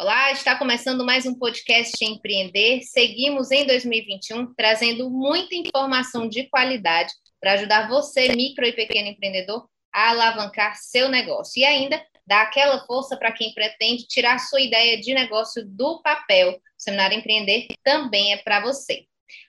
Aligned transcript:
Olá, 0.00 0.32
está 0.32 0.56
começando 0.56 1.04
mais 1.04 1.26
um 1.26 1.34
podcast 1.34 2.02
Empreender. 2.02 2.80
Seguimos 2.84 3.50
em 3.50 3.66
2021 3.66 4.54
trazendo 4.54 5.10
muita 5.10 5.54
informação 5.54 6.26
de 6.26 6.44
qualidade 6.44 7.12
para 7.38 7.52
ajudar 7.52 7.86
você, 7.86 8.34
micro 8.34 8.64
e 8.64 8.72
pequeno 8.72 9.08
empreendedor, 9.08 9.68
a 9.92 10.08
alavancar 10.08 10.74
seu 10.76 11.10
negócio 11.10 11.60
e 11.60 11.66
ainda 11.66 12.02
dar 12.26 12.44
aquela 12.44 12.82
força 12.86 13.14
para 13.14 13.30
quem 13.30 13.52
pretende 13.52 14.06
tirar 14.06 14.38
sua 14.38 14.62
ideia 14.62 14.98
de 14.98 15.12
negócio 15.12 15.62
do 15.66 16.00
papel. 16.00 16.52
O 16.52 16.58
Seminário 16.78 17.18
Empreender 17.18 17.66
também 17.84 18.32
é 18.32 18.38
para 18.38 18.60
você. 18.60 19.04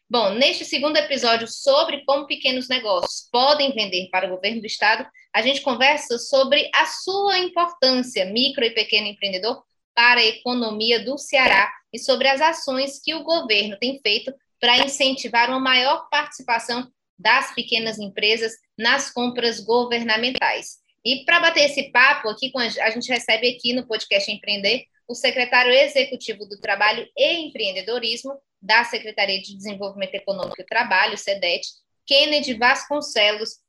Bom, 0.09 0.31
neste 0.31 0.65
segundo 0.65 0.97
episódio 0.97 1.47
sobre 1.47 2.03
como 2.03 2.27
pequenos 2.27 2.67
negócios 2.67 3.29
podem 3.31 3.71
vender 3.71 4.09
para 4.11 4.27
o 4.27 4.35
governo 4.35 4.59
do 4.59 4.67
estado, 4.67 5.07
a 5.33 5.41
gente 5.41 5.61
conversa 5.61 6.19
sobre 6.19 6.69
a 6.75 6.85
sua 6.87 7.39
importância, 7.39 8.25
micro 8.25 8.65
e 8.65 8.71
pequeno 8.71 9.07
empreendedor, 9.07 9.63
para 10.01 10.19
a 10.19 10.25
economia 10.25 11.05
do 11.05 11.15
Ceará 11.15 11.71
e 11.93 11.99
sobre 11.99 12.27
as 12.27 12.41
ações 12.41 12.99
que 12.99 13.13
o 13.13 13.23
governo 13.23 13.77
tem 13.77 13.99
feito 14.01 14.33
para 14.59 14.79
incentivar 14.79 15.47
uma 15.47 15.59
maior 15.59 16.09
participação 16.09 16.91
das 17.19 17.53
pequenas 17.53 17.99
empresas 17.99 18.53
nas 18.75 19.11
compras 19.11 19.59
governamentais. 19.59 20.79
E 21.05 21.23
para 21.23 21.39
bater 21.39 21.65
esse 21.65 21.91
papo 21.91 22.29
aqui, 22.29 22.51
a 22.81 22.89
gente 22.89 23.09
recebe 23.09 23.47
aqui 23.47 23.73
no 23.73 23.85
podcast 23.85 24.31
Empreender 24.31 24.85
o 25.07 25.13
secretário 25.13 25.71
executivo 25.71 26.47
do 26.47 26.59
Trabalho 26.59 27.07
e 27.15 27.33
Empreendedorismo 27.45 28.33
da 28.59 28.83
Secretaria 28.83 29.39
de 29.39 29.55
Desenvolvimento 29.55 30.15
Econômico 30.15 30.59
e 30.59 30.65
Trabalho, 30.65 31.15
SEDET, 31.15 31.67
Kennedy 32.07 32.55
Vasconcelos. 32.55 33.59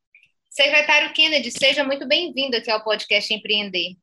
Secretário 0.48 1.12
Kennedy, 1.12 1.50
seja 1.50 1.84
muito 1.84 2.08
bem-vindo 2.08 2.56
aqui 2.56 2.70
ao 2.70 2.82
podcast 2.82 3.34
Empreender. 3.34 3.96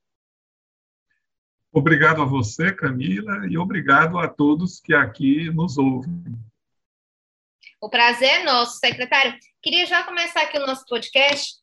Obrigado 1.72 2.22
a 2.22 2.25
você, 2.25 2.73
Camila, 2.73 3.48
e 3.48 3.58
obrigado 3.58 4.17
a 4.17 4.28
todos 4.28 4.80
que 4.80 4.94
aqui 4.94 5.52
nos 5.52 5.78
ouvem. 5.78 6.23
O 7.80 7.89
prazer 7.89 8.42
é 8.42 8.44
nosso, 8.44 8.80
secretário. 8.80 9.36
Queria 9.62 9.86
já 9.86 10.03
começar 10.03 10.42
aqui 10.42 10.58
o 10.58 10.66
nosso 10.66 10.84
podcast, 10.86 11.53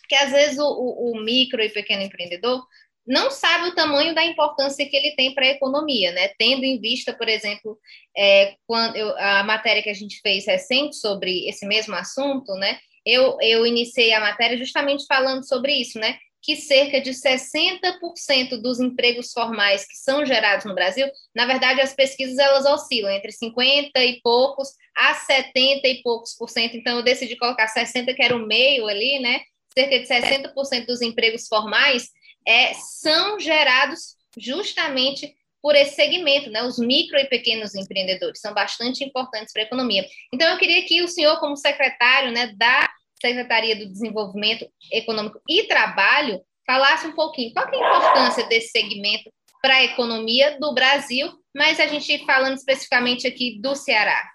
porque 0.00 0.14
às 0.14 0.32
vezes 0.32 0.58
o, 0.58 0.64
o, 0.64 1.12
o 1.12 1.20
micro 1.22 1.60
e 1.60 1.68
pequeno 1.68 2.02
empreendedor 2.02 2.66
não 3.06 3.30
sabe 3.30 3.68
o 3.68 3.74
tamanho 3.74 4.14
da 4.14 4.24
importância 4.24 4.88
que 4.88 4.96
ele 4.96 5.14
tem 5.14 5.34
para 5.34 5.44
a 5.44 5.50
economia, 5.50 6.10
né? 6.12 6.28
Tendo 6.38 6.64
em 6.64 6.80
vista, 6.80 7.12
por 7.12 7.28
exemplo, 7.28 7.78
é, 8.16 8.56
quando 8.66 8.96
eu, 8.96 9.16
a 9.18 9.42
matéria 9.42 9.82
que 9.82 9.90
a 9.90 9.94
gente 9.94 10.20
fez 10.20 10.46
recente 10.46 10.96
sobre 10.96 11.46
esse 11.46 11.66
mesmo 11.66 11.94
assunto, 11.94 12.54
né? 12.54 12.78
Eu, 13.04 13.36
eu 13.42 13.66
iniciei 13.66 14.14
a 14.14 14.20
matéria 14.20 14.56
justamente 14.56 15.04
falando 15.06 15.46
sobre 15.46 15.74
isso, 15.74 15.98
né? 15.98 16.18
Que 16.44 16.56
cerca 16.56 17.00
de 17.00 17.10
60% 17.10 18.60
dos 18.60 18.78
empregos 18.78 19.32
formais 19.32 19.86
que 19.86 19.96
são 19.96 20.26
gerados 20.26 20.66
no 20.66 20.74
Brasil, 20.74 21.10
na 21.34 21.46
verdade, 21.46 21.80
as 21.80 21.94
pesquisas 21.94 22.36
elas 22.36 22.66
oscilam 22.66 23.10
entre 23.10 23.32
50 23.32 24.04
e 24.04 24.20
poucos 24.20 24.68
a 24.94 25.14
70 25.14 25.88
e 25.88 26.02
poucos 26.02 26.34
por 26.34 26.50
cento. 26.50 26.76
Então, 26.76 26.98
eu 26.98 27.02
decidi 27.02 27.34
colocar 27.36 27.66
60, 27.66 28.12
que 28.12 28.22
era 28.22 28.36
o 28.36 28.46
meio 28.46 28.86
ali, 28.86 29.20
né? 29.20 29.40
Cerca 29.72 29.98
de 29.98 30.06
60% 30.06 30.84
dos 30.84 31.00
empregos 31.00 31.48
formais 31.48 32.10
é, 32.46 32.74
são 32.74 33.40
gerados 33.40 34.14
justamente 34.36 35.34
por 35.62 35.74
esse 35.74 35.94
segmento, 35.94 36.50
né? 36.50 36.62
Os 36.62 36.78
micro 36.78 37.18
e 37.18 37.24
pequenos 37.24 37.74
empreendedores 37.74 38.38
são 38.38 38.52
bastante 38.52 39.02
importantes 39.02 39.50
para 39.50 39.62
a 39.62 39.64
economia. 39.64 40.06
Então, 40.30 40.52
eu 40.52 40.58
queria 40.58 40.84
que 40.84 41.00
o 41.00 41.08
senhor, 41.08 41.40
como 41.40 41.56
secretário, 41.56 42.32
né, 42.32 42.52
da 42.54 42.86
Secretaria 43.24 43.74
do 43.74 43.90
Desenvolvimento 43.90 44.66
Econômico 44.92 45.40
e 45.48 45.66
Trabalho 45.66 46.42
falasse 46.66 47.06
um 47.06 47.14
pouquinho 47.14 47.54
qual 47.54 47.66
é 47.66 47.70
a 47.70 47.78
importância 47.78 48.46
desse 48.48 48.68
segmento 48.68 49.32
para 49.62 49.76
a 49.76 49.84
economia 49.84 50.58
do 50.60 50.74
Brasil, 50.74 51.32
mas 51.56 51.80
a 51.80 51.86
gente 51.86 52.22
falando 52.26 52.58
especificamente 52.58 53.26
aqui 53.26 53.58
do 53.62 53.74
Ceará. 53.74 54.30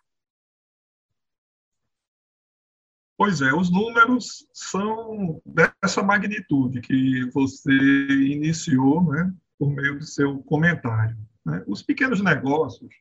Pois 3.15 3.41
é, 3.41 3.53
os 3.53 3.69
números 3.69 4.47
são 4.53 5.39
dessa 5.45 6.01
magnitude 6.01 6.81
que 6.81 7.29
você 7.31 7.71
iniciou 7.71 9.03
né, 9.03 9.31
por 9.59 9.69
meio 9.69 9.99
do 9.99 10.05
seu 10.05 10.39
comentário. 10.43 11.15
Né? 11.45 11.63
Os 11.67 11.83
pequenos 11.83 12.23
negócios 12.23 12.91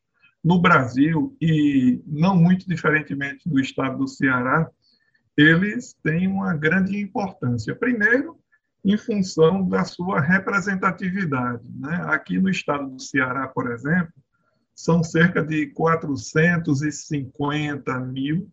no 0.45 0.61
Brasil, 0.61 1.35
e 1.41 2.03
não 2.07 2.37
muito 2.37 2.69
diferentemente 2.69 3.49
do 3.49 3.59
estado 3.59 3.99
do 3.99 4.09
Ceará, 4.09 4.71
eles 5.39 5.95
têm 6.03 6.27
uma 6.27 6.55
grande 6.55 7.01
importância. 7.01 7.75
Primeiro, 7.75 8.39
em 8.85 8.97
função 8.97 9.69
da 9.69 9.85
sua 9.85 10.21
representatividade. 10.21 11.63
Né? 11.79 12.03
Aqui 12.07 12.41
no 12.41 12.51
estado 12.51 12.91
do 12.91 13.01
Ceará, 13.01 13.47
por 13.47 13.71
exemplo, 13.71 14.13
são 14.75 15.05
cerca 15.05 15.41
de 15.43 15.69
450 15.69 18.01
mil 18.01 18.51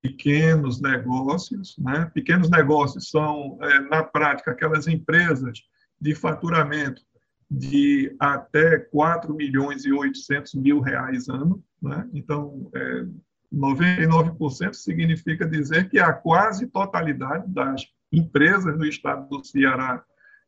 pequenos 0.00 0.80
negócios. 0.80 1.76
Né? 1.78 2.10
Pequenos 2.14 2.48
negócios 2.48 3.10
são, 3.10 3.58
é, 3.60 3.80
na 3.80 4.02
prática, 4.02 4.52
aquelas 4.52 4.88
empresas 4.88 5.58
de 6.00 6.14
faturamento 6.14 7.02
de 7.50 8.14
até 8.18 8.78
4 8.78 9.34
milhões 9.34 9.84
e 9.84 9.92
800 9.92 10.54
mil 10.54 10.80
reais 10.80 11.28
ano. 11.28 11.62
Né? 11.82 12.08
Então, 12.14 12.70
é, 12.74 13.04
99% 13.52 14.74
significa 14.74 15.46
dizer 15.46 15.88
que 15.88 15.98
a 15.98 16.12
quase 16.12 16.66
totalidade 16.66 17.50
das 17.52 17.86
empresas 18.12 18.76
no 18.76 18.84
estado 18.84 19.28
do 19.28 19.44
Ceará 19.44 20.02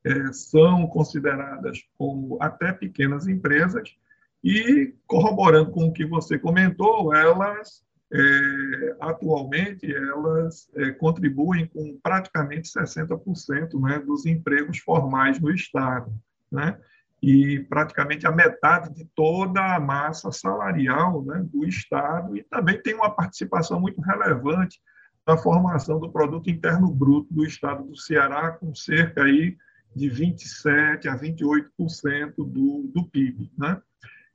é, 0.04 0.32
são 0.32 0.86
consideradas 0.86 1.78
como 1.98 2.38
até 2.40 2.72
pequenas 2.72 3.26
empresas 3.26 3.94
e, 4.42 4.94
corroborando 5.06 5.70
com 5.70 5.86
o 5.86 5.92
que 5.92 6.06
você 6.06 6.38
comentou, 6.38 7.14
elas, 7.14 7.84
é, 8.12 8.96
atualmente, 9.00 9.94
elas 9.94 10.70
é, 10.74 10.90
contribuem 10.92 11.66
com 11.66 11.98
praticamente 12.02 12.70
60% 12.70 13.78
né, 13.80 13.98
dos 13.98 14.24
empregos 14.24 14.78
formais 14.78 15.38
no 15.38 15.50
estado. 15.50 16.12
Né? 16.50 16.78
E 17.22 17.60
praticamente 17.69 18.26
a 18.26 18.32
metade 18.32 18.94
de 18.94 19.04
toda 19.14 19.75
a 19.75 19.81
massa 19.81 20.32
salarial 20.32 21.22
né, 21.25 21.44
do 21.53 21.66
Estado, 21.66 22.36
e 22.36 22.42
também 22.44 22.81
tem 22.81 22.94
uma 22.94 23.10
participação 23.10 23.78
muito 23.78 24.00
relevante 24.00 24.81
na 25.26 25.36
formação 25.36 26.00
do 26.00 26.10
produto 26.10 26.48
interno 26.48 26.91
bruto 26.91 27.32
do 27.32 27.44
Estado 27.44 27.84
do 27.84 27.97
Ceará, 27.97 28.53
com 28.53 28.75
cerca 28.75 29.22
aí 29.25 29.56
de 29.94 30.09
27 30.09 31.09
a 31.09 31.19
28% 31.19 32.34
do, 32.36 32.91
do 32.94 33.04
PIB. 33.10 33.50
Né? 33.59 33.80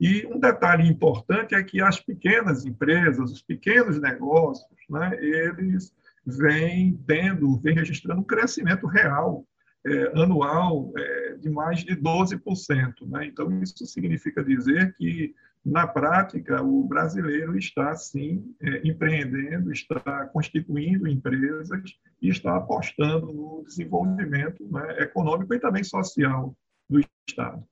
E 0.00 0.26
um 0.26 0.38
detalhe 0.38 0.86
importante 0.88 1.54
é 1.54 1.62
que 1.62 1.80
as 1.80 1.98
pequenas 1.98 2.64
empresas, 2.64 3.32
os 3.32 3.42
pequenos 3.42 4.00
negócios, 4.00 4.68
né, 4.88 5.16
eles 5.20 5.92
vêm 6.24 7.00
tendo, 7.06 7.58
vêm 7.58 7.74
registrando 7.74 8.20
um 8.20 8.24
crescimento 8.24 8.86
real 8.86 9.44
é, 9.86 10.20
anual 10.20 10.92
é, 10.98 11.34
de 11.34 11.48
mais 11.48 11.84
de 11.84 11.96
12%. 11.96 13.08
Né? 13.08 13.26
Então, 13.26 13.62
isso 13.62 13.86
significa 13.86 14.42
dizer 14.42 14.94
que, 14.96 15.34
na 15.64 15.86
prática, 15.86 16.62
o 16.62 16.84
brasileiro 16.84 17.56
está, 17.56 17.94
sim, 17.94 18.54
é, 18.60 18.86
empreendendo, 18.86 19.72
está 19.72 20.26
constituindo 20.26 21.08
empresas 21.08 21.82
e 22.20 22.28
está 22.28 22.56
apostando 22.56 23.32
no 23.32 23.64
desenvolvimento 23.64 24.64
né, 24.70 25.02
econômico 25.02 25.54
e 25.54 25.60
também 25.60 25.84
social 25.84 26.56
do 26.88 27.00
Estado. 27.28 27.64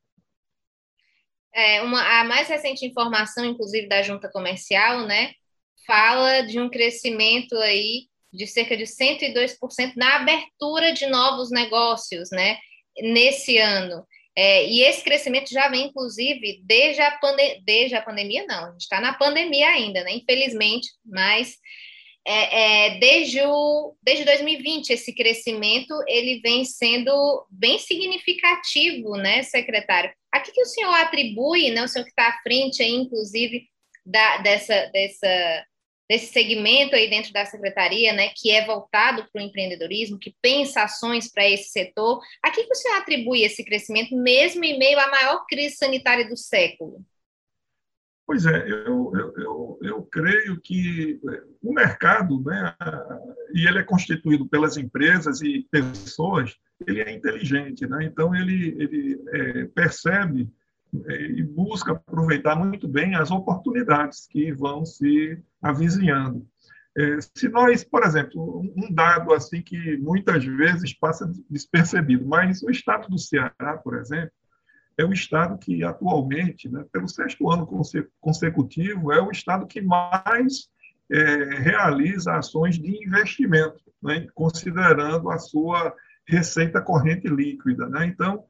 É, 1.53 1.83
uma, 1.83 2.21
a 2.21 2.25
mais 2.25 2.49
recente 2.49 2.85
informação, 2.85 3.45
inclusive, 3.45 3.89
da 3.89 4.03
junta 4.03 4.29
comercial, 4.29 5.07
né, 5.07 5.33
fala 5.87 6.43
de 6.43 6.61
um 6.61 6.69
crescimento 6.69 7.55
aí 7.57 8.09
de 8.35 8.47
cerca 8.47 8.77
de 8.77 8.85
102% 8.85 9.93
na 9.97 10.17
abertura 10.17 10.93
de 10.93 11.07
novos 11.07 11.51
negócios, 11.51 12.31
né, 12.31 12.59
nesse 12.99 13.59
ano. 13.59 14.05
É, 14.37 14.67
e 14.67 14.83
esse 14.83 15.05
crescimento 15.05 15.51
já 15.51 15.69
vem, 15.69 15.87
inclusive, 15.87 16.61
desde 16.65 17.01
a, 17.01 17.19
desde 17.65 17.95
a 17.95 18.03
pandemia, 18.03 18.45
não, 18.49 18.67
a 18.67 18.71
gente 18.73 18.81
está 18.81 19.01
na 19.01 19.15
pandemia 19.15 19.69
ainda, 19.69 20.03
né, 20.03 20.13
infelizmente, 20.15 20.89
mas 21.05 21.57
é, 22.27 22.87
é, 22.87 22.99
desde, 22.99 23.43
o, 23.43 23.95
desde 24.03 24.25
2020, 24.25 24.91
esse 24.91 25.15
crescimento 25.15 25.95
ele 26.09 26.41
vem 26.41 26.65
sendo 26.65 27.47
bem 27.51 27.79
significativo, 27.79 29.17
né, 29.17 29.43
secretário? 29.43 30.13
A 30.33 30.41
que, 30.41 30.51
que 30.51 30.63
o 30.63 30.67
senhor 30.67 30.95
atribui, 30.95 31.71
né, 31.71 31.85
o 31.85 31.89
senhor 31.89 32.05
que 32.05 32.11
está 32.11 32.29
à 32.29 32.43
frente, 32.43 32.83
aí, 32.83 32.91
inclusive, 32.91 33.69
da, 34.05 34.39
dessa, 34.39 34.87
dessa, 34.87 35.67
desse 36.09 36.33
segmento 36.33 36.95
aí 36.95 37.09
dentro 37.09 37.33
da 37.33 37.45
secretaria, 37.45 38.13
né, 38.13 38.31
que 38.37 38.51
é 38.51 38.65
voltado 38.65 39.27
para 39.33 39.41
o 39.41 39.45
empreendedorismo, 39.45 40.19
que 40.19 40.35
pensa 40.43 40.83
ações 40.83 41.31
para 41.31 41.49
esse 41.49 41.71
setor. 41.71 42.21
A 42.43 42.51
que, 42.51 42.67
senhor 42.75 42.97
atribui 42.97 43.43
esse 43.43 43.65
crescimento, 43.65 44.17
mesmo 44.17 44.65
em 44.65 44.79
meio 44.79 44.99
à 44.99 45.11
maior 45.11 45.45
crise 45.47 45.77
sanitária 45.77 46.29
do 46.29 46.37
século? 46.37 47.05
Pois 48.27 48.47
é, 48.47 48.57
eu, 48.67 49.13
eu, 49.15 49.35
eu, 49.37 49.79
eu, 49.83 50.03
creio 50.05 50.59
que 50.59 51.21
o 51.63 51.75
mercado, 51.75 52.43
né, 52.43 52.75
e 53.55 53.67
ele 53.67 53.79
é 53.79 53.83
constituído 53.83 54.49
pelas 54.49 54.79
empresas 54.79 55.43
e 55.43 55.67
pessoas, 55.71 56.57
ele 56.87 57.03
é 57.03 57.13
inteligente, 57.13 57.87
né? 57.87 58.05
então 58.05 58.35
ele, 58.35 58.75
ele 58.79 59.23
é, 59.29 59.65
percebe 59.67 60.43
é, 60.43 60.47
e 61.09 61.43
busca 61.43 61.93
aproveitar 61.93 62.55
muito 62.57 62.87
bem 62.87 63.15
as 63.15 63.31
oportunidades 63.31 64.27
que 64.29 64.53
vão 64.53 64.85
se 64.85 65.39
avizinhando. 65.63 66.47
É, 66.97 67.19
se 67.21 67.49
nós, 67.49 67.83
por 67.83 68.05
exemplo, 68.05 68.61
um 68.77 68.93
dado 68.93 69.33
assim 69.33 69.61
que 69.61 69.97
muitas 69.99 70.45
vezes 70.45 70.97
passa 70.97 71.31
despercebido, 71.51 72.25
mas 72.27 72.63
o 72.63 72.71
estado 72.71 73.09
do 73.09 73.19
Ceará, 73.19 73.77
por 73.83 73.97
exemplo, 73.97 74.31
é 74.97 75.05
o 75.05 75.13
estado 75.13 75.59
que 75.59 75.83
atualmente, 75.83 76.69
né, 76.69 76.85
pelo 76.93 77.09
sexto 77.09 77.51
ano 77.51 77.69
consecutivo, 78.21 79.13
é 79.13 79.21
o 79.21 79.33
estado 79.33 79.67
que 79.67 79.83
mais 79.83 80.69
é, 81.11 81.57
realiza 81.59 82.37
ações 82.37 82.79
de 82.79 83.05
investimento, 83.05 83.83
né, 84.01 84.29
considerando 84.33 85.31
a 85.31 85.39
sua 85.39 85.93
receita 86.29 86.81
corrente 86.81 87.27
líquida. 87.27 87.89
Né? 87.89 88.07
Então, 88.07 88.45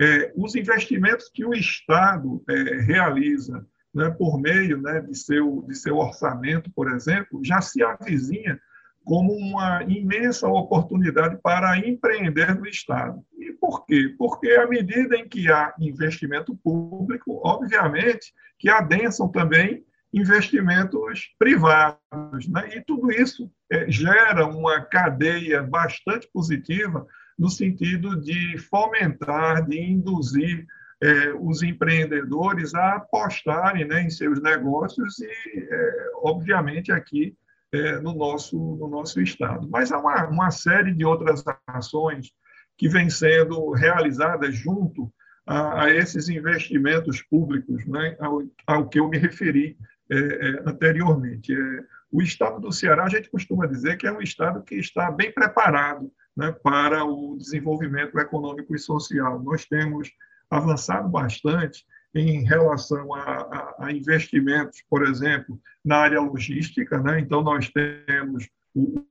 é, 0.00 0.32
os 0.34 0.54
investimentos 0.54 1.28
que 1.28 1.44
o 1.44 1.52
Estado 1.52 2.42
é, 2.48 2.54
realiza 2.80 3.66
né, 3.94 4.08
por 4.10 4.40
meio 4.40 4.80
né, 4.80 5.00
de, 5.00 5.14
seu, 5.14 5.62
de 5.68 5.74
seu 5.74 5.96
orçamento, 5.98 6.70
por 6.74 6.90
exemplo, 6.90 7.40
já 7.44 7.60
se 7.60 7.82
avizinha 7.82 8.58
como 9.04 9.32
uma 9.32 9.82
imensa 9.84 10.48
oportunidade 10.48 11.38
para 11.42 11.76
empreender 11.78 12.54
no 12.54 12.66
Estado. 12.66 13.20
E 13.38 13.52
por 13.52 13.84
quê? 13.84 14.14
Porque 14.16 14.50
à 14.52 14.66
medida 14.66 15.16
em 15.16 15.28
que 15.28 15.50
há 15.50 15.74
investimento 15.78 16.56
público, 16.56 17.40
obviamente 17.44 18.32
que 18.58 18.70
adensam 18.70 19.28
também 19.28 19.84
investimentos 20.12 21.34
privados. 21.38 22.48
Né? 22.48 22.76
E 22.76 22.84
tudo 22.84 23.10
isso 23.12 23.50
é, 23.70 23.90
gera 23.90 24.46
uma 24.46 24.80
cadeia 24.82 25.62
bastante 25.62 26.28
positiva 26.32 27.06
no 27.40 27.48
sentido 27.48 28.20
de 28.20 28.58
fomentar, 28.58 29.66
de 29.66 29.80
induzir 29.80 30.66
é, 31.02 31.32
os 31.32 31.62
empreendedores 31.62 32.74
a 32.74 32.96
apostarem 32.96 33.88
né, 33.88 34.02
em 34.02 34.10
seus 34.10 34.42
negócios 34.42 35.18
e, 35.18 35.26
é, 35.26 36.10
obviamente, 36.16 36.92
aqui 36.92 37.34
é, 37.72 37.98
no, 38.00 38.14
nosso, 38.14 38.58
no 38.58 38.86
nosso 38.88 39.22
Estado. 39.22 39.66
Mas 39.70 39.90
há 39.90 39.98
uma, 39.98 40.26
uma 40.26 40.50
série 40.50 40.92
de 40.92 41.02
outras 41.02 41.42
ações 41.66 42.30
que 42.76 42.90
vêm 42.90 43.08
sendo 43.08 43.70
realizadas 43.70 44.54
junto 44.54 45.10
a, 45.46 45.84
a 45.84 45.94
esses 45.94 46.28
investimentos 46.28 47.22
públicos, 47.22 47.86
né, 47.86 48.18
ao, 48.20 48.42
ao, 48.66 48.86
que 48.86 49.00
eu 49.00 49.08
me 49.08 49.16
referi 49.16 49.78
anteriormente. 50.66 51.54
O 52.12 52.20
Estado 52.20 52.60
do 52.60 52.72
Ceará, 52.72 53.04
a 53.04 53.08
gente 53.08 53.30
costuma 53.30 53.66
dizer 53.66 53.96
que 53.96 54.06
é 54.06 54.12
um 54.12 54.20
Estado 54.20 54.62
que 54.62 54.74
está 54.74 55.10
bem 55.10 55.32
preparado 55.32 56.12
né, 56.36 56.52
para 56.52 57.04
o 57.04 57.36
desenvolvimento 57.36 58.18
econômico 58.18 58.74
e 58.74 58.78
social. 58.78 59.42
Nós 59.42 59.66
temos 59.66 60.10
avançado 60.50 61.08
bastante 61.08 61.84
em 62.14 62.42
relação 62.44 63.14
a, 63.14 63.22
a, 63.22 63.74
a, 63.86 63.92
investimentos, 63.92 64.82
por 64.88 65.06
exemplo, 65.06 65.60
na 65.84 65.98
área 65.98 66.20
logística. 66.20 66.98
Né? 66.98 67.20
Então, 67.20 67.42
nós 67.42 67.70
temos 67.70 68.48
o 68.74 69.04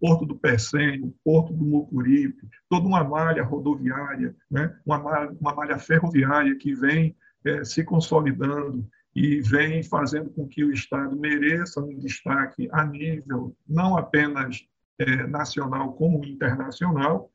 Porto 0.00 0.26
do 0.26 0.36
Pecém, 0.36 1.02
o 1.02 1.14
Porto 1.24 1.52
do 1.52 1.64
Mucuripe, 1.64 2.48
toda 2.68 2.86
uma 2.86 3.04
malha 3.04 3.44
rodoviária, 3.44 4.34
né? 4.50 4.76
uma, 4.84 4.98
malha, 4.98 5.30
uma 5.40 5.54
malha 5.54 5.78
ferroviária 5.78 6.56
que 6.56 6.74
vem 6.74 7.16
é, 7.44 7.64
se 7.64 7.84
consolidando 7.84 8.86
e 9.14 9.40
vem 9.40 9.82
fazendo 9.82 10.30
com 10.30 10.48
que 10.48 10.64
o 10.64 10.72
Estado 10.72 11.16
mereça 11.16 11.80
um 11.80 11.96
destaque 11.98 12.68
a 12.72 12.84
nível 12.84 13.56
não 13.66 13.96
apenas 13.96 14.66
é, 14.98 15.26
nacional 15.26 15.92
como 15.94 16.24
internacional, 16.24 17.30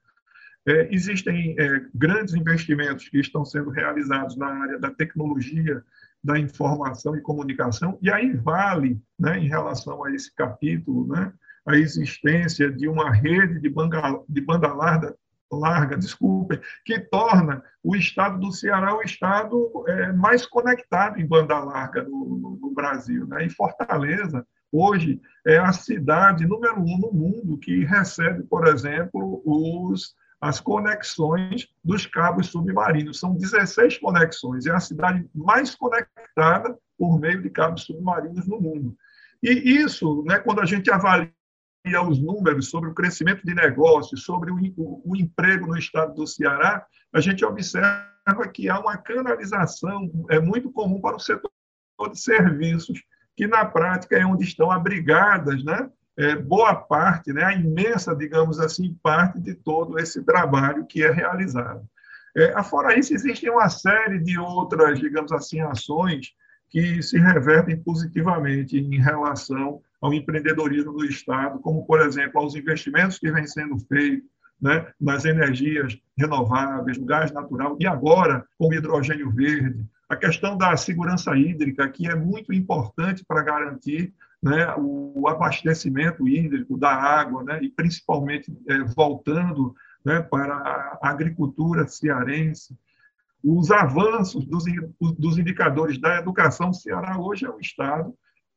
é, 0.67 0.93
existem 0.93 1.55
é, 1.57 1.85
grandes 1.93 2.33
investimentos 2.33 3.07
que 3.09 3.19
estão 3.19 3.45
sendo 3.45 3.69
realizados 3.69 4.35
na 4.37 4.47
área 4.47 4.79
da 4.79 4.91
tecnologia, 4.91 5.83
da 6.23 6.37
informação 6.37 7.15
e 7.15 7.21
comunicação, 7.21 7.97
e 8.01 8.11
aí 8.11 8.33
vale, 8.33 9.01
né, 9.17 9.39
em 9.39 9.47
relação 9.47 10.03
a 10.03 10.11
esse 10.13 10.33
capítulo, 10.35 11.07
né, 11.07 11.31
a 11.65 11.75
existência 11.75 12.69
de 12.71 12.89
uma 12.89 13.09
rede 13.09 13.59
de 13.59 13.69
banda, 13.69 14.01
de 14.27 14.41
banda 14.41 14.73
larga, 14.73 15.15
larga, 15.51 15.97
desculpem, 15.97 16.59
que 16.85 16.99
torna 16.99 17.63
o 17.83 17.95
estado 17.95 18.39
do 18.39 18.51
Ceará 18.51 18.95
o 18.95 19.01
estado 19.01 19.83
é, 19.87 20.11
mais 20.11 20.45
conectado 20.45 21.19
em 21.19 21.25
banda 21.25 21.57
larga 21.57 22.03
no, 22.03 22.37
no, 22.37 22.59
no 22.61 22.71
Brasil. 22.73 23.25
Né? 23.27 23.45
E 23.45 23.49
Fortaleza, 23.49 24.45
hoje, 24.71 25.21
é 25.45 25.57
a 25.57 25.71
cidade 25.71 26.45
número 26.45 26.79
um 26.79 26.97
no 26.97 27.11
mundo 27.11 27.57
que 27.57 27.85
recebe, 27.85 28.43
por 28.43 28.67
exemplo, 28.67 29.41
os 29.45 30.15
as 30.41 30.59
conexões 30.59 31.67
dos 31.83 32.05
cabos 32.05 32.47
submarinos. 32.47 33.19
São 33.19 33.35
16 33.35 33.97
conexões, 33.97 34.65
é 34.65 34.71
a 34.71 34.79
cidade 34.79 35.29
mais 35.35 35.75
conectada 35.75 36.77
por 36.97 37.19
meio 37.19 37.41
de 37.41 37.49
cabos 37.49 37.83
submarinos 37.83 38.47
no 38.47 38.59
mundo. 38.59 38.95
E 39.43 39.49
isso, 39.49 40.23
né, 40.25 40.39
quando 40.39 40.61
a 40.61 40.65
gente 40.65 40.89
avalia 40.91 41.31
os 42.07 42.19
números 42.19 42.69
sobre 42.69 42.89
o 42.89 42.93
crescimento 42.93 43.45
de 43.45 43.53
negócios, 43.53 44.23
sobre 44.23 44.51
o, 44.51 44.57
o, 44.77 45.11
o 45.11 45.15
emprego 45.15 45.67
no 45.67 45.77
estado 45.77 46.13
do 46.13 46.27
Ceará, 46.27 46.85
a 47.13 47.21
gente 47.21 47.43
observa 47.43 48.47
que 48.53 48.69
há 48.69 48.79
uma 48.79 48.97
canalização 48.97 50.09
é 50.29 50.39
muito 50.39 50.71
comum 50.71 51.01
para 51.01 51.15
o 51.15 51.19
setor 51.19 51.51
de 52.11 52.19
serviços, 52.19 53.01
que 53.39 53.47
na 53.47 53.63
prática 53.63 54.17
é 54.17 54.25
onde 54.25 54.43
estão 54.43 54.69
abrigadas 54.69 55.63
né, 55.63 55.89
é, 56.17 56.35
boa 56.35 56.75
parte, 56.75 57.31
né, 57.31 57.41
a 57.41 57.53
imensa, 57.53 58.13
digamos 58.13 58.59
assim, 58.59 58.99
parte 59.01 59.39
de 59.39 59.53
todo 59.53 59.97
esse 59.97 60.21
trabalho 60.25 60.85
que 60.85 61.01
é 61.05 61.09
realizado. 61.09 61.87
É, 62.35 62.51
afora 62.53 62.99
isso, 62.99 63.13
existe 63.13 63.49
uma 63.49 63.69
série 63.69 64.19
de 64.19 64.37
outras, 64.37 64.99
digamos 64.99 65.31
assim, 65.31 65.61
ações 65.61 66.33
que 66.69 67.01
se 67.01 67.17
revertem 67.17 67.81
positivamente 67.81 68.77
em 68.77 68.99
relação 68.99 69.79
ao 70.01 70.13
empreendedorismo 70.13 70.91
do 70.91 71.05
Estado, 71.05 71.59
como, 71.59 71.85
por 71.85 72.01
exemplo, 72.01 72.41
aos 72.41 72.55
investimentos 72.55 73.17
que 73.17 73.31
vêm 73.31 73.47
sendo 73.47 73.79
feitos 73.87 74.27
né, 74.61 74.85
nas 74.99 75.23
energias 75.23 75.97
renováveis, 76.17 76.97
no 76.97 77.05
gás 77.05 77.31
natural, 77.31 77.77
e 77.79 77.87
agora 77.87 78.45
com 78.57 78.67
o 78.67 78.73
hidrogênio 78.73 79.31
verde, 79.31 79.87
a 80.09 80.15
questão 80.15 80.57
da 80.57 80.75
segurança 80.75 81.37
hídrica, 81.37 81.87
que 81.87 82.07
é 82.07 82.15
muito 82.15 82.51
importante 82.51 83.23
para 83.23 83.43
garantir 83.43 84.11
né, 84.41 84.73
o 84.75 85.27
abastecimento 85.27 86.27
hídrico 86.27 86.77
da 86.77 86.91
água, 86.91 87.43
né, 87.43 87.59
e 87.61 87.69
principalmente 87.69 88.51
é, 88.67 88.79
voltando 88.79 89.75
né, 90.03 90.19
para 90.21 90.55
a 91.01 91.09
agricultura 91.09 91.87
cearense. 91.87 92.75
Os 93.43 93.69
avanços 93.69 94.45
dos, 94.45 94.63
dos 94.99 95.37
indicadores 95.37 95.99
da 95.99 96.17
educação, 96.17 96.71
o 96.71 96.73
Ceará 96.73 97.19
hoje 97.19 97.45
é 97.45 97.49
um 97.49 97.59
estado 97.59 98.13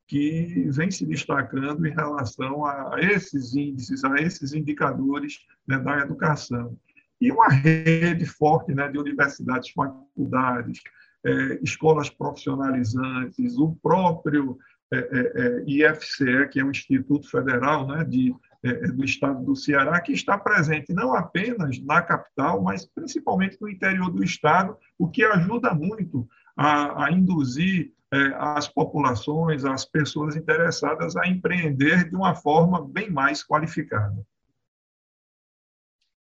que 0.09 0.69
vem 0.71 0.91
se 0.91 1.07
destacando 1.07 1.87
em 1.87 1.93
relação 1.93 2.65
a 2.65 2.97
esses 2.99 3.55
índices, 3.55 4.05
a 4.05 4.17
esses 4.17 4.53
indicadores 4.53 5.39
né, 5.67 5.79
da 5.79 5.99
educação. 6.01 6.77
E 7.21 7.31
uma 7.31 7.49
rede 7.49 8.27
forte 8.27 8.75
né, 8.75 8.89
de 8.89 8.99
universidades, 8.99 9.71
faculdades, 9.71 10.81
é, 11.25 11.59
escolas 11.63 12.11
profissionalizantes, 12.11 13.57
o 13.57 13.75
próprio 13.83 14.59
é, 14.93 14.99
é, 14.99 15.33
é 15.37 15.65
IFCE, 15.67 16.49
que 16.51 16.61
é 16.61 16.65
um 16.65 16.71
Instituto 16.71 17.31
Federal 17.31 17.87
né, 17.87 18.05
de, 18.05 18.35
é, 18.63 18.73
do 18.89 19.05
Estado 19.05 19.43
do 19.45 19.57
Ceará, 19.57 20.01
que 20.01 20.13
está 20.13 20.37
presente 20.37 20.93
não 20.93 21.15
apenas 21.15 21.81
na 21.81 22.03
capital, 22.03 22.63
mas 22.63 22.85
principalmente 22.85 23.57
no 23.61 23.69
interior 23.69 24.11
do 24.11 24.23
Estado, 24.23 24.77
o 24.99 25.09
que 25.09 25.25
ajuda 25.25 25.73
muito 25.73 26.29
a, 26.57 27.07
a 27.07 27.13
induzir 27.13 27.93
as 28.37 28.69
populações, 28.69 29.65
as 29.65 29.87
pessoas 29.87 30.37
interessadas 30.37 31.17
a 31.17 31.27
empreender 31.27 32.11
de 32.11 32.15
uma 32.15 32.35
forma 32.35 32.87
bem 32.87 33.09
mais 33.09 33.43
qualificada. 33.43 34.23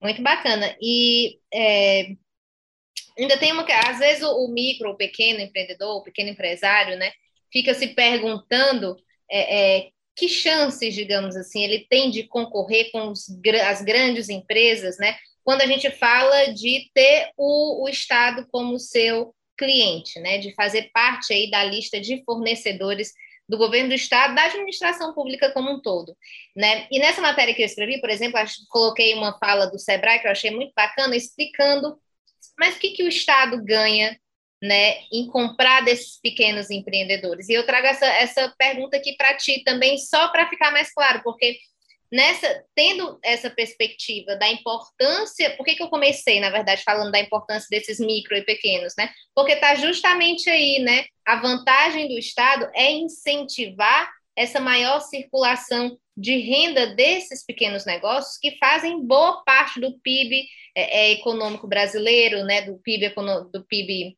Muito 0.01 0.21
bacana. 0.21 0.67
E 0.81 1.39
é, 1.53 2.15
ainda 3.17 3.37
tem 3.37 3.51
uma. 3.51 3.65
Às 3.87 3.99
vezes 3.99 4.23
o, 4.23 4.45
o, 4.45 4.47
micro, 4.47 4.91
o 4.91 4.97
pequeno 4.97 5.39
empreendedor, 5.39 5.97
o 5.97 6.03
pequeno 6.03 6.29
empresário, 6.29 6.97
né? 6.97 7.11
fica 7.55 7.73
se 7.73 7.87
perguntando 7.87 8.97
é, 9.31 9.77
é, 9.77 9.89
que 10.13 10.27
chances, 10.27 10.93
digamos 10.93 11.37
assim, 11.37 11.63
ele 11.63 11.87
tem 11.89 12.11
de 12.11 12.23
concorrer 12.23 12.91
com 12.91 13.09
os, 13.11 13.27
as 13.65 13.81
grandes 13.81 14.27
empresas, 14.27 14.97
né? 14.97 15.15
Quando 15.41 15.61
a 15.61 15.65
gente 15.65 15.89
fala 15.91 16.47
de 16.47 16.89
ter 16.93 17.29
o, 17.37 17.85
o 17.85 17.87
Estado 17.87 18.45
como 18.51 18.77
seu 18.77 19.33
cliente, 19.57 20.19
né? 20.19 20.37
De 20.37 20.53
fazer 20.53 20.89
parte 20.93 21.31
aí 21.31 21.49
da 21.49 21.63
lista 21.63 21.97
de 21.97 22.21
fornecedores 22.25 23.13
do 23.47 23.57
governo 23.57 23.89
do 23.89 23.95
estado, 23.95 24.33
da 24.33 24.45
administração 24.45 25.13
pública 25.13 25.51
como 25.51 25.71
um 25.71 25.79
todo, 25.79 26.17
né? 26.53 26.87
E 26.91 26.99
nessa 26.99 27.21
matéria 27.21 27.53
que 27.53 27.61
eu 27.61 27.65
escrevi, 27.65 28.01
por 28.01 28.09
exemplo, 28.09 28.37
coloquei 28.69 29.13
uma 29.13 29.37
fala 29.37 29.67
do 29.67 29.79
Sebrae 29.79 30.19
que 30.19 30.27
eu 30.27 30.31
achei 30.31 30.51
muito 30.51 30.73
bacana, 30.75 31.15
explicando, 31.15 31.97
mas 32.57 32.75
o 32.75 32.79
que 32.79 32.91
que 32.91 33.03
o 33.03 33.09
estado 33.09 33.63
ganha, 33.63 34.19
né, 34.61 34.99
em 35.11 35.27
comprar 35.27 35.81
desses 35.83 36.19
pequenos 36.21 36.69
empreendedores? 36.69 37.49
E 37.49 37.53
eu 37.53 37.65
trago 37.65 37.87
essa, 37.87 38.05
essa 38.05 38.53
pergunta 38.57 38.97
aqui 38.97 39.15
para 39.15 39.35
ti 39.35 39.63
também, 39.63 39.97
só 39.97 40.29
para 40.29 40.49
ficar 40.49 40.71
mais 40.71 40.93
claro, 40.93 41.21
porque 41.23 41.57
nessa 42.11 42.63
tendo 42.73 43.19
essa 43.23 43.49
perspectiva 43.49 44.35
da 44.35 44.47
importância, 44.47 45.55
por 45.57 45.65
que, 45.65 45.75
que 45.75 45.83
eu 45.83 45.89
comecei, 45.89 46.39
na 46.39 46.49
verdade, 46.49 46.83
falando 46.83 47.11
da 47.11 47.19
importância 47.19 47.67
desses 47.69 47.99
micro 47.99 48.37
e 48.37 48.45
pequenos, 48.45 48.93
né? 48.97 49.11
Porque 49.33 49.53
está 49.53 49.75
justamente 49.75 50.49
aí, 50.49 50.79
né? 50.79 51.05
A 51.25 51.37
vantagem 51.37 52.07
do 52.07 52.17
Estado 52.17 52.69
é 52.73 52.91
incentivar 52.91 54.09
essa 54.35 54.59
maior 54.59 54.99
circulação 55.01 55.97
de 56.15 56.37
renda 56.37 56.95
desses 56.95 57.45
pequenos 57.45 57.85
negócios 57.85 58.37
que 58.37 58.57
fazem 58.57 59.05
boa 59.05 59.43
parte 59.43 59.79
do 59.79 59.99
PIB 59.99 60.47
é, 60.73 60.99
é, 60.99 61.11
econômico 61.11 61.67
brasileiro, 61.67 62.43
né? 62.43 62.61
Do 62.61 62.77
PIB 62.77 63.13
do 63.51 63.63
PIB 63.65 64.17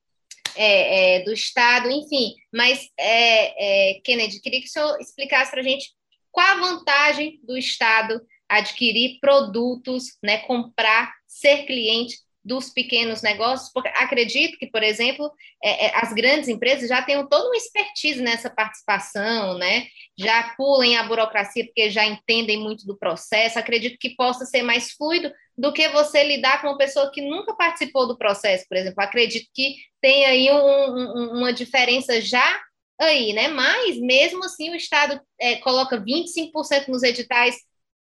é, 0.56 1.18
é, 1.18 1.24
do 1.24 1.32
Estado, 1.32 1.90
enfim. 1.90 2.36
Mas, 2.54 2.90
é, 2.98 3.92
é, 3.96 4.02
Kennedy, 4.02 4.42
queria 4.42 4.62
que 4.62 4.68
o 4.68 4.72
senhor 4.72 5.00
explicasse 5.00 5.52
para 5.52 5.62
a 5.62 5.64
gente 5.64 5.92
qual 6.32 6.48
a 6.48 6.60
vantagem 6.60 7.40
do 7.44 7.58
Estado 7.58 8.22
adquirir 8.48 9.20
produtos, 9.20 10.18
né, 10.24 10.38
comprar, 10.40 11.14
ser 11.26 11.66
cliente 11.66 12.18
dos 12.48 12.70
pequenos 12.70 13.22
negócios? 13.22 13.70
Porque 13.74 13.90
acredito 13.90 14.58
que, 14.58 14.68
por 14.68 14.82
exemplo, 14.82 15.30
é, 15.64 15.88
é, 15.88 15.92
as 15.96 16.14
grandes 16.14 16.48
empresas 16.48 16.88
já 16.88 17.02
tenham 17.02 17.28
toda 17.28 17.48
uma 17.48 17.58
expertise 17.58 18.22
nessa 18.22 18.50
participação, 18.50 19.58
né? 19.58 19.88
Já 20.18 20.56
pulem 20.56 20.98
a 20.98 21.04
burocracia 21.04 21.66
porque 21.66 21.92
já 21.92 22.06
entendem 22.06 22.58
muito 22.58 22.86
do 22.88 22.98
processo. 22.98 23.60
Acredito 23.60 23.98
que 24.00 24.16
possa 24.16 24.46
ser 24.46 24.64
mais 24.64 24.92
fluido 24.92 25.32
do 25.58 25.74
que 25.74 25.90
você 25.90 26.24
lidar 26.24 26.62
com 26.62 26.68
uma 26.68 26.78
pessoa 26.78 27.12
que 27.12 27.22
nunca 27.22 27.54
participou 27.56 28.08
do 28.08 28.18
processo, 28.18 28.66
por 28.70 28.78
exemplo. 28.78 29.04
Acredito 29.04 29.48
que 29.54 29.76
tem 30.02 30.26
aí 30.26 30.50
um, 30.52 30.58
um, 30.58 31.38
uma 31.40 31.52
diferença 31.52 32.22
já 32.22 32.62
aí, 33.00 33.34
né? 33.34 33.48
Mas, 33.50 34.00
mesmo 34.00 34.44
assim, 34.46 34.70
o 34.70 34.76
Estado 34.76 35.20
é, 35.40 35.58
coloca 35.58 36.00
25% 36.00 36.88
nos 36.88 37.04
editais 37.04 37.58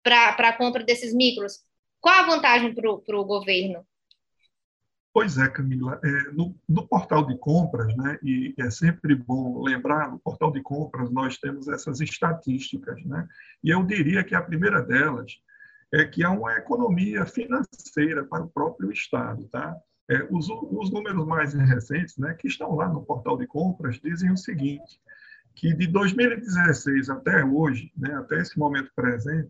para 0.03 0.29
a 0.29 0.53
compra 0.53 0.83
desses 0.83 1.13
micros. 1.13 1.59
Qual 1.99 2.15
a 2.15 2.25
vantagem 2.27 2.73
para 2.73 2.89
o 2.89 3.25
governo? 3.25 3.85
Pois 5.17 5.35
é, 5.39 5.49
Camila. 5.49 5.99
É, 6.03 6.31
no, 6.31 6.55
no, 6.69 6.87
portal 6.87 7.25
de 7.25 7.35
compras, 7.39 7.87
né, 7.97 8.19
e 8.21 8.53
é 8.59 8.69
sempre 8.69 9.15
bom 9.15 9.63
lembrar, 9.63 10.11
no 10.11 10.19
portal 10.19 10.51
de 10.51 10.61
compras 10.61 11.09
nós 11.09 11.39
temos 11.39 11.67
essas 11.67 11.99
estatísticas, 12.01 13.03
né, 13.03 13.27
e 13.63 13.71
eu 13.71 13.83
diria 13.83 14.23
que 14.23 14.35
a 14.35 14.41
primeira 14.43 14.79
delas 14.79 15.41
é 15.91 16.05
que 16.05 16.23
há 16.23 16.29
uma 16.29 16.53
economia 16.53 17.25
financeira 17.25 18.25
para 18.25 18.43
o 18.43 18.47
próprio 18.47 18.91
Estado. 18.91 19.43
Tá? 19.45 19.75
É, 20.07 20.23
os, 20.29 20.49
os, 20.51 20.91
números 20.91 21.25
mais 21.25 21.51
recentes, 21.51 22.15
né, 22.19 22.35
que 22.35 22.47
estão 22.47 22.75
lá 22.75 22.87
no 22.87 23.03
portal 23.03 23.35
de 23.39 23.47
compras, 23.47 23.99
dizem 23.99 24.31
o 24.31 24.37
seguinte, 24.37 25.01
que 25.55 25.73
de 25.73 25.87
2016 25.87 27.09
até 27.09 27.43
hoje, 27.43 27.91
né, 27.97 28.13
até 28.13 28.39
esse 28.39 28.59
momento 28.59 28.91
presente, 28.95 29.49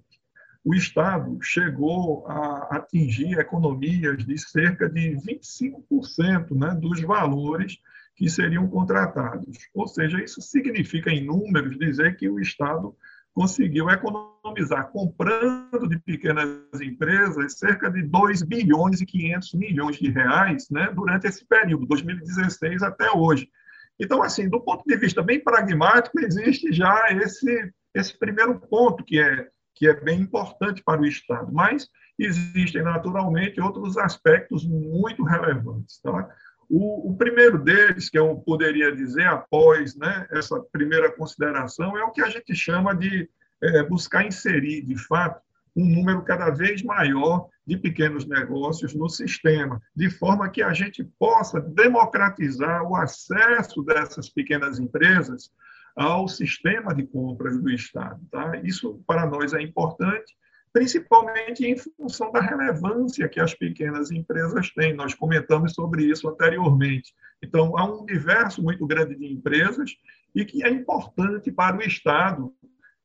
o 0.68 0.74
Estado 0.74 1.40
chegou 1.42 2.28
a 2.28 2.76
atingir 2.76 3.40
economias 3.40 4.26
de 4.26 4.38
cerca 4.38 4.90
de 4.90 5.16
25% 5.16 6.52
né, 6.52 6.78
dos 6.78 7.00
valores 7.00 7.78
que 8.14 8.30
seriam 8.30 8.68
contratados. 8.68 9.58
Ou 9.74 9.88
seja, 9.88 10.22
isso 10.22 10.42
significa, 10.42 11.10
em 11.10 11.26
números, 11.26 11.78
dizer 11.78 12.18
que 12.18 12.28
o 12.28 12.38
Estado 12.38 12.94
conseguiu 13.34 13.90
economizar, 13.90 14.90
comprando 14.92 15.88
de 15.88 16.00
pequenas 16.00 16.82
empresas, 16.82 17.58
cerca 17.58 17.90
de 17.90 18.04
2 18.04 18.42
bilhões 18.42 19.00
e 19.00 19.06
500 19.06 19.54
milhões 19.54 19.96
de 19.96 20.12
reais 20.12 20.70
né, 20.70 20.92
durante 20.94 21.28
esse 21.28 21.48
período, 21.48 21.86
2016 21.86 22.84
até 22.84 23.10
hoje. 23.12 23.50
Então, 23.98 24.22
assim, 24.22 24.50
do 24.50 24.60
ponto 24.60 24.84
de 24.86 24.98
vista 24.98 25.24
bem 25.24 25.42
pragmático, 25.42 26.20
existe 26.20 26.74
já 26.74 27.06
esse, 27.12 27.72
esse 27.94 28.20
primeiro 28.20 28.60
ponto 28.60 29.02
que 29.06 29.18
é, 29.18 29.48
que 29.78 29.88
é 29.88 29.94
bem 29.94 30.22
importante 30.22 30.84
para 30.84 31.02
o 31.02 31.06
Estado, 31.06 31.52
mas 31.52 31.88
existem 32.18 32.82
naturalmente 32.82 33.62
outros 33.62 33.98
aspectos 33.98 34.66
muito 34.66 35.24
relevantes. 35.24 36.00
Tá? 36.02 36.30
O, 36.70 37.12
o, 37.12 37.18
primeiro 37.18 37.58
deles, 37.60 38.10
que 38.10 38.18
eu 38.18 38.36
poderia 38.38 38.94
dizer 38.94 39.28
após 39.28 39.96
né, 39.96 40.28
essa 40.32 40.60
primeira 40.72 41.12
consideração, 41.12 41.98
é 41.98 42.04
o 42.04 42.12
que 42.12 42.22
a 42.22 42.30
gente 42.30 42.54
chama 42.56 42.96
de 42.96 43.30
é, 43.62 43.84
buscar 43.84 44.26
inserir, 44.26 44.82
de 44.84 44.98
fato, 44.98 45.42
um 45.76 45.86
número 45.86 46.24
cada 46.24 46.50
vez 46.50 46.82
maior 46.82 47.48
de 47.66 47.78
pequenos 47.78 48.28
negócios 48.28 48.96
no 48.96 49.08
sistema, 49.08 49.80
de 49.96 50.10
forma 50.10 50.50
que 50.50 50.64
a 50.64 50.74
gente 50.74 51.04
possa 51.20 51.62
democratizar 51.62 52.82
o 52.84 52.96
acesso 52.96 53.84
dessas 53.84 54.28
pequenas 54.28 54.80
empresas 54.80 55.52
ao 55.98 56.28
sistema 56.28 56.94
de 56.94 57.06
compras 57.08 57.60
do 57.60 57.70
Estado. 57.70 58.22
Tá? 58.32 58.56
Isso, 58.64 59.02
para 59.08 59.26
nós, 59.26 59.54
é 59.54 59.62
importante 59.62 60.38
principalmente 60.78 61.66
em 61.66 61.76
função 61.76 62.32
da 62.32 62.40
relevância 62.40 63.28
que 63.28 63.40
as 63.40 63.52
pequenas 63.52 64.12
empresas 64.12 64.70
têm. 64.70 64.94
Nós 64.94 65.16
comentamos 65.16 65.74
sobre 65.74 66.04
isso 66.04 66.30
anteriormente. 66.30 67.16
Então, 67.42 67.76
há 67.76 67.90
um 67.90 68.02
universo 68.02 68.62
muito 68.62 68.86
grande 68.86 69.16
de 69.16 69.26
empresas 69.26 69.96
e 70.36 70.46
que 70.46 70.64
é 70.64 70.70
importante 70.70 71.52
para 71.52 71.78
o 71.78 71.82
Estado, 71.82 72.54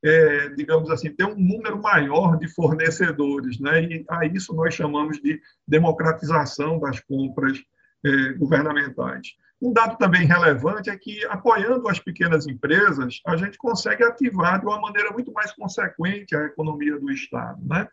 é, 0.04 0.50
digamos 0.50 0.90
assim, 0.90 1.14
ter 1.14 1.24
um 1.24 1.34
número 1.34 1.80
maior 1.80 2.38
de 2.38 2.46
fornecedores. 2.46 3.58
Né? 3.58 3.84
E 3.84 4.04
a 4.10 4.26
isso 4.26 4.54
nós 4.54 4.74
chamamos 4.74 5.18
de 5.22 5.40
democratização 5.66 6.78
das 6.78 7.00
compras 7.00 7.58
é, 8.04 8.32
governamentais. 8.34 9.28
Um 9.60 9.72
dado 9.72 9.96
também 9.96 10.26
relevante 10.26 10.90
é 10.90 10.96
que, 10.96 11.24
apoiando 11.26 11.88
as 11.88 12.00
pequenas 12.00 12.48
empresas, 12.48 13.20
a 13.24 13.36
gente 13.36 13.56
consegue 13.56 14.02
ativar 14.02 14.58
de 14.58 14.66
uma 14.66 14.80
maneira 14.80 15.12
muito 15.12 15.32
mais 15.32 15.52
consequente 15.52 16.34
a 16.34 16.46
economia 16.46 16.98
do 16.98 17.10
Estado. 17.12 17.60
Né? 17.64 17.86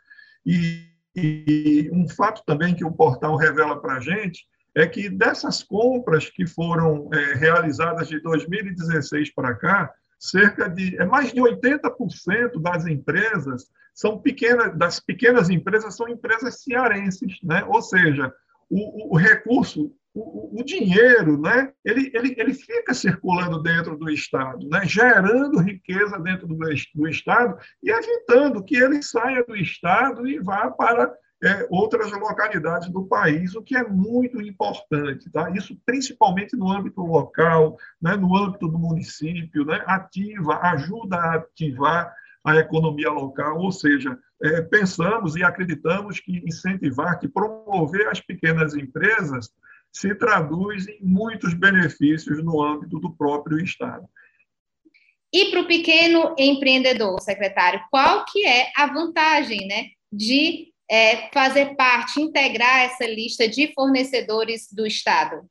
E, 0.43 0.87
e 1.15 1.89
um 1.93 2.09
fato 2.09 2.41
também 2.43 2.73
que 2.73 2.83
o 2.83 2.91
portal 2.91 3.35
revela 3.35 3.79
para 3.79 3.97
a 3.97 3.99
gente 3.99 4.47
é 4.75 4.87
que 4.87 5.09
dessas 5.09 5.61
compras 5.61 6.29
que 6.29 6.47
foram 6.47 7.07
é, 7.13 7.35
realizadas 7.35 8.07
de 8.07 8.19
2016 8.19 9.33
para 9.35 9.53
cá, 9.53 9.93
cerca 10.17 10.67
de 10.67 10.99
é 10.99 11.05
mais 11.05 11.31
de 11.31 11.39
80% 11.39 12.59
das 12.61 12.85
empresas 12.87 13.67
são 13.93 14.17
pequenas, 14.17 14.77
das 14.77 14.99
pequenas 14.99 15.49
empresas 15.49 15.95
são 15.95 16.07
empresas 16.07 16.63
cearenses, 16.63 17.37
né? 17.43 17.63
Ou 17.67 17.81
seja, 17.81 18.33
o, 18.69 19.13
o 19.13 19.17
recurso 19.17 19.91
o, 20.19 20.59
o, 20.59 20.63
dinheiro, 20.63 21.39
né, 21.39 21.71
ele, 21.83 22.11
ele, 22.13 22.35
ele 22.37 22.53
fica 22.53 22.93
circulando 22.93 23.61
dentro 23.61 23.97
do 23.97 24.09
Estado, 24.09 24.67
né, 24.67 24.81
gerando 24.85 25.59
riqueza 25.59 26.19
dentro 26.19 26.47
do, 26.47 26.57
do 26.57 27.07
Estado 27.07 27.57
e 27.81 27.89
evitando 27.89 28.63
que 28.63 28.75
ele 28.75 29.01
saia 29.01 29.43
do 29.43 29.55
Estado 29.55 30.27
e 30.27 30.39
vá 30.39 30.69
para 30.69 31.13
é, 31.41 31.67
outras 31.69 32.11
localidades 32.11 32.89
do 32.89 33.05
país, 33.05 33.55
o 33.55 33.61
que 33.61 33.75
é 33.75 33.83
muito 33.87 34.41
importante. 34.41 35.29
Tá? 35.31 35.49
Isso 35.51 35.77
principalmente 35.85 36.55
no 36.55 36.69
âmbito 36.69 37.01
local, 37.01 37.77
né, 38.01 38.15
no 38.15 38.35
âmbito 38.35 38.67
do 38.67 38.77
município, 38.77 39.65
né, 39.65 39.81
ativa, 39.87 40.59
ajuda 40.61 41.15
a 41.15 41.35
ativar 41.35 42.13
a 42.43 42.55
economia 42.55 43.09
local, 43.09 43.57
ou 43.57 43.71
seja, 43.71 44.17
é, 44.41 44.61
pensamos 44.61 45.35
e 45.35 45.43
acreditamos 45.43 46.19
que 46.19 46.41
incentivar, 46.45 47.19
que 47.19 47.27
promover 47.27 48.07
as 48.07 48.21
pequenas 48.21 48.73
empresas 48.73 49.49
se 49.91 50.13
traduz 50.15 50.87
em 50.87 50.99
muitos 51.01 51.53
benefícios 51.53 52.43
no 52.43 52.61
âmbito 52.61 52.99
do 52.99 53.11
próprio 53.15 53.59
Estado. 53.59 54.07
E 55.31 55.51
para 55.51 55.61
o 55.61 55.67
pequeno 55.67 56.35
empreendedor, 56.37 57.21
secretário, 57.21 57.81
qual 57.91 58.25
que 58.25 58.45
é 58.45 58.71
a 58.75 58.87
vantagem 58.87 59.67
né, 59.67 59.89
de 60.11 60.73
é, 60.89 61.29
fazer 61.31 61.75
parte, 61.75 62.19
integrar 62.19 62.79
essa 62.81 63.05
lista 63.05 63.47
de 63.47 63.71
fornecedores 63.73 64.67
do 64.71 64.87
Estado? 64.87 65.47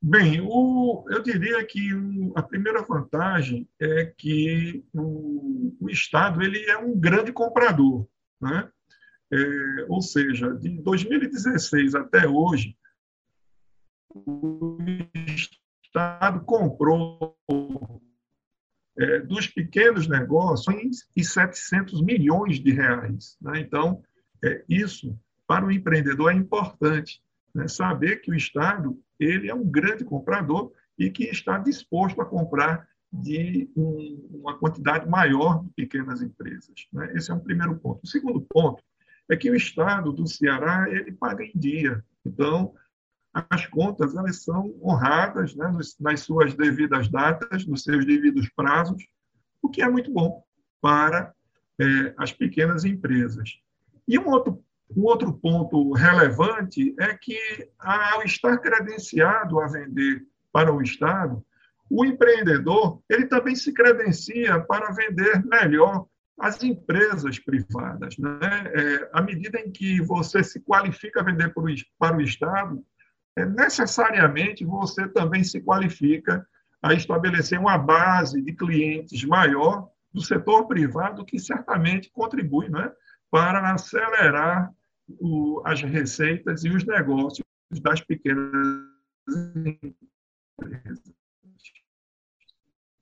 Bem, 0.00 0.40
o, 0.40 1.04
eu 1.08 1.22
diria 1.22 1.64
que 1.64 1.92
o, 1.94 2.32
a 2.36 2.42
primeira 2.42 2.82
vantagem 2.82 3.66
é 3.80 4.12
que 4.16 4.84
o, 4.92 5.74
o 5.80 5.90
Estado 5.90 6.42
ele 6.42 6.62
é 6.70 6.76
um 6.76 6.94
grande 6.94 7.32
comprador. 7.32 8.06
Né? 8.40 8.68
É, 9.32 9.86
ou 9.88 10.02
seja, 10.02 10.52
de 10.52 10.68
2016 10.82 11.94
até 11.94 12.28
hoje, 12.28 12.76
o 14.14 14.78
Estado 15.84 16.40
comprou 16.44 17.36
é, 18.96 19.20
dos 19.20 19.48
pequenos 19.48 20.06
negócios 20.06 21.06
e 21.16 21.24
700 21.24 22.00
milhões 22.02 22.60
de 22.60 22.72
reais. 22.72 23.36
Né? 23.40 23.60
Então, 23.60 24.02
é, 24.44 24.64
isso, 24.68 25.18
para 25.46 25.66
o 25.66 25.72
empreendedor, 25.72 26.32
é 26.32 26.34
importante. 26.34 27.20
Né? 27.54 27.66
Saber 27.66 28.16
que 28.16 28.30
o 28.30 28.34
Estado 28.34 28.98
ele 29.18 29.48
é 29.48 29.54
um 29.54 29.64
grande 29.64 30.04
comprador 30.04 30.72
e 30.98 31.10
que 31.10 31.24
está 31.24 31.58
disposto 31.58 32.20
a 32.20 32.26
comprar 32.26 32.86
de 33.12 33.70
um, 33.76 34.28
uma 34.32 34.58
quantidade 34.58 35.08
maior 35.08 35.62
de 35.62 35.70
pequenas 35.70 36.20
empresas. 36.20 36.86
Né? 36.92 37.12
Esse 37.14 37.30
é 37.30 37.34
um 37.34 37.40
primeiro 37.40 37.76
ponto. 37.76 38.00
O 38.02 38.06
segundo 38.06 38.40
ponto 38.40 38.82
é 39.28 39.36
que 39.36 39.50
o 39.50 39.54
Estado 39.54 40.12
do 40.12 40.26
Ceará 40.26 40.86
ele 40.90 41.12
paga 41.12 41.44
em 41.44 41.52
dia. 41.54 42.04
Então, 42.24 42.74
as 43.34 43.66
contas 43.66 44.14
elas 44.14 44.44
são 44.44 44.74
honradas 44.80 45.56
né, 45.56 45.70
nas 46.00 46.20
suas 46.20 46.54
devidas 46.54 47.08
datas, 47.08 47.66
nos 47.66 47.82
seus 47.82 48.06
devidos 48.06 48.48
prazos, 48.50 49.02
o 49.60 49.68
que 49.68 49.82
é 49.82 49.88
muito 49.88 50.12
bom 50.12 50.44
para 50.80 51.34
é, 51.80 52.14
as 52.16 52.32
pequenas 52.32 52.84
empresas. 52.84 53.58
E 54.06 54.18
um 54.18 54.28
outro, 54.28 54.62
um 54.96 55.02
outro 55.02 55.32
ponto 55.32 55.92
relevante 55.92 56.94
é 57.00 57.14
que, 57.14 57.38
ao 57.78 58.22
estar 58.22 58.58
credenciado 58.58 59.58
a 59.58 59.66
vender 59.66 60.24
para 60.52 60.72
o 60.72 60.80
Estado, 60.80 61.44
o 61.90 62.04
empreendedor 62.04 63.02
ele 63.08 63.26
também 63.26 63.56
se 63.56 63.72
credencia 63.72 64.60
para 64.60 64.92
vender 64.92 65.44
melhor 65.44 66.06
as 66.38 66.62
empresas 66.62 67.38
privadas. 67.38 68.16
Né? 68.18 68.30
É, 68.40 69.10
à 69.12 69.22
medida 69.22 69.58
em 69.58 69.70
que 69.70 70.00
você 70.00 70.42
se 70.42 70.60
qualifica 70.60 71.20
a 71.20 71.24
vender 71.24 71.52
para 71.98 72.16
o 72.16 72.20
Estado, 72.20 72.84
necessariamente 73.36 74.64
você 74.64 75.08
também 75.08 75.42
se 75.42 75.60
qualifica 75.60 76.46
a 76.80 76.92
estabelecer 76.94 77.58
uma 77.58 77.76
base 77.76 78.40
de 78.40 78.52
clientes 78.52 79.24
maior 79.24 79.88
do 80.12 80.22
setor 80.22 80.66
privado, 80.66 81.24
que 81.24 81.38
certamente 81.38 82.10
contribui 82.12 82.68
né, 82.68 82.92
para 83.30 83.72
acelerar 83.72 84.72
o, 85.08 85.60
as 85.64 85.80
receitas 85.82 86.64
e 86.64 86.68
os 86.68 86.84
negócios 86.84 87.44
das 87.82 88.00
pequenas 88.00 88.54
empresas. 89.26 91.14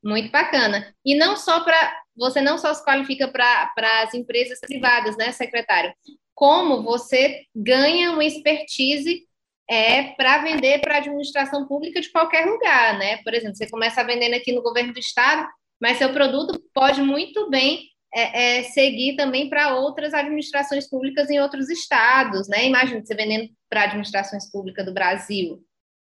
Muito 0.03 0.33
bacana. 0.33 0.95
E 1.05 1.15
não 1.15 1.37
só 1.37 1.63
para. 1.63 2.03
Você 2.17 2.41
não 2.41 2.59
só 2.59 2.75
se 2.75 2.85
qualifica 2.85 3.29
para 3.29 4.03
as 4.03 4.13
empresas 4.15 4.61
privadas, 4.61 5.17
né, 5.17 5.33
secretário? 5.33 5.95
Como 6.35 6.83
você 6.83 7.47
ganha 7.55 8.11
uma 8.11 8.25
expertise 8.25 9.27
é 9.73 10.13
para 10.13 10.43
vender 10.43 10.83
para 10.83 10.97
a 10.97 10.99
administração 10.99 11.67
pública 11.67 11.99
de 11.99 12.11
qualquer 12.11 12.45
lugar, 12.45 12.99
né? 12.99 13.17
Por 13.23 13.33
exemplo, 13.33 13.57
você 13.57 13.67
começa 13.71 14.05
vendendo 14.05 14.35
aqui 14.35 14.53
no 14.53 14.63
governo 14.63 14.93
do 14.93 14.99
estado, 14.99 15.49
mas 15.81 15.97
seu 15.97 16.13
produto 16.13 16.63
pode 16.75 17.01
muito 17.01 17.49
bem 17.49 17.89
é, 18.15 18.59
é, 18.59 18.63
seguir 18.65 19.17
também 19.17 19.49
para 19.49 19.75
outras 19.75 20.13
administrações 20.13 20.87
públicas 20.91 21.31
em 21.31 21.41
outros 21.41 21.71
estados, 21.71 22.49
né? 22.49 22.69
Imagina 22.69 23.03
você 23.03 23.15
vendendo 23.15 23.49
para 23.71 23.85
administrações 23.85 24.51
públicas 24.51 24.85
do 24.85 24.93
Brasil. 24.93 25.65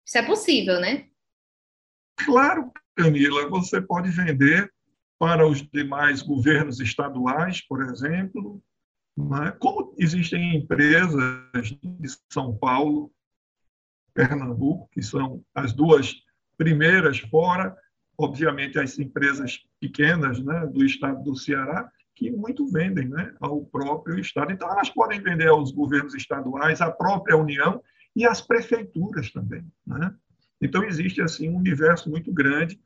Isso 0.06 0.18
é 0.18 0.22
possível, 0.22 0.78
né? 0.78 1.06
Claro, 2.18 2.70
Camila, 2.94 3.48
você 3.48 3.80
pode 3.80 4.10
vender 4.10 4.70
para 5.18 5.48
os 5.48 5.66
demais 5.70 6.20
governos 6.20 6.80
estaduais, 6.80 7.66
por 7.66 7.80
exemplo, 7.80 8.62
né? 9.16 9.56
como 9.58 9.94
existem 9.98 10.56
empresas 10.56 11.70
de 11.82 12.10
São 12.30 12.54
Paulo 12.54 13.10
Pernambuco, 14.14 14.88
que 14.92 15.02
são 15.02 15.44
as 15.54 15.72
duas 15.72 16.14
primeiras 16.56 17.18
fora, 17.18 17.76
obviamente, 18.16 18.78
as 18.78 18.98
empresas 18.98 19.58
pequenas 19.80 20.42
né, 20.42 20.66
do 20.66 20.84
estado 20.84 21.22
do 21.22 21.36
Ceará, 21.36 21.90
que 22.14 22.30
muito 22.30 22.66
vendem 22.68 23.08
né, 23.08 23.34
ao 23.40 23.64
próprio 23.64 24.18
estado. 24.18 24.52
Então, 24.52 24.70
elas 24.70 24.88
podem 24.88 25.20
vender 25.20 25.48
aos 25.48 25.72
governos 25.72 26.14
estaduais, 26.14 26.80
à 26.80 26.90
própria 26.90 27.36
União 27.36 27.82
e 28.14 28.24
às 28.24 28.40
prefeituras 28.40 29.32
também. 29.32 29.66
Né? 29.84 30.14
Então, 30.60 30.84
existe 30.84 31.20
assim 31.20 31.48
um 31.48 31.56
universo 31.56 32.08
muito 32.08 32.32
grande. 32.32 32.80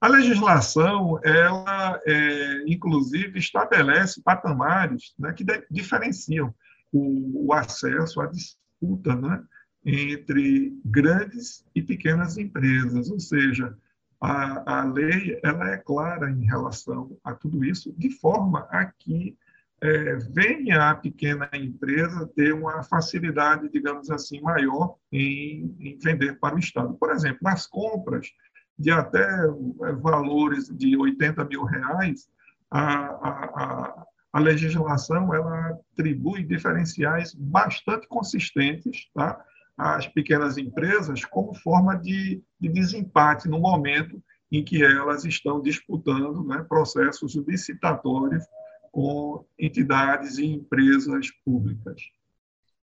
A 0.00 0.06
legislação, 0.06 1.18
ela, 1.24 2.00
é, 2.06 2.62
inclusive, 2.68 3.36
estabelece 3.36 4.22
patamares 4.22 5.12
né, 5.18 5.32
que 5.32 5.44
diferenciam 5.68 6.54
o, 6.92 7.48
o 7.48 7.52
acesso 7.52 8.20
à 8.20 8.26
disputa 8.26 9.16
né, 9.16 9.42
entre 9.84 10.78
grandes 10.84 11.64
e 11.74 11.82
pequenas 11.82 12.36
empresas, 12.36 13.10
ou 13.10 13.20
seja, 13.20 13.76
a, 14.20 14.80
a 14.80 14.84
lei 14.84 15.38
ela 15.42 15.70
é 15.70 15.76
clara 15.76 16.30
em 16.30 16.44
relação 16.44 17.16
a 17.22 17.34
tudo 17.34 17.64
isso, 17.64 17.92
de 17.96 18.10
forma 18.10 18.66
a 18.70 18.84
que 18.86 19.36
é, 19.80 20.16
venha 20.16 20.90
a 20.90 20.94
pequena 20.96 21.48
empresa 21.54 22.26
ter 22.34 22.52
uma 22.52 22.82
facilidade, 22.82 23.68
digamos 23.68 24.10
assim, 24.10 24.40
maior 24.40 24.96
em, 25.12 25.76
em 25.78 25.98
vender 25.98 26.38
para 26.40 26.56
o 26.56 26.58
Estado. 26.58 26.94
Por 26.94 27.12
exemplo, 27.12 27.38
nas 27.42 27.66
compras 27.66 28.28
de 28.76 28.90
até 28.90 29.24
é, 29.24 29.92
valores 29.92 30.68
de 30.68 30.96
80 30.96 31.44
mil 31.44 31.64
reais, 31.64 32.28
a, 32.70 32.82
a, 32.82 34.06
a 34.32 34.40
legislação 34.40 35.32
ela 35.32 35.78
atribui 35.92 36.42
diferenciais 36.42 37.34
bastante 37.34 38.08
consistentes, 38.08 39.08
tá? 39.14 39.44
As 39.78 40.08
pequenas 40.08 40.58
empresas 40.58 41.24
como 41.24 41.54
forma 41.54 41.94
de, 41.96 42.42
de 42.60 42.68
desempate 42.68 43.48
no 43.48 43.60
momento 43.60 44.20
em 44.50 44.64
que 44.64 44.82
elas 44.82 45.24
estão 45.24 45.62
disputando 45.62 46.42
né, 46.44 46.64
processos 46.68 47.36
licitatórios 47.46 48.44
com 48.90 49.44
entidades 49.56 50.38
e 50.38 50.46
empresas 50.46 51.28
públicas. 51.44 52.02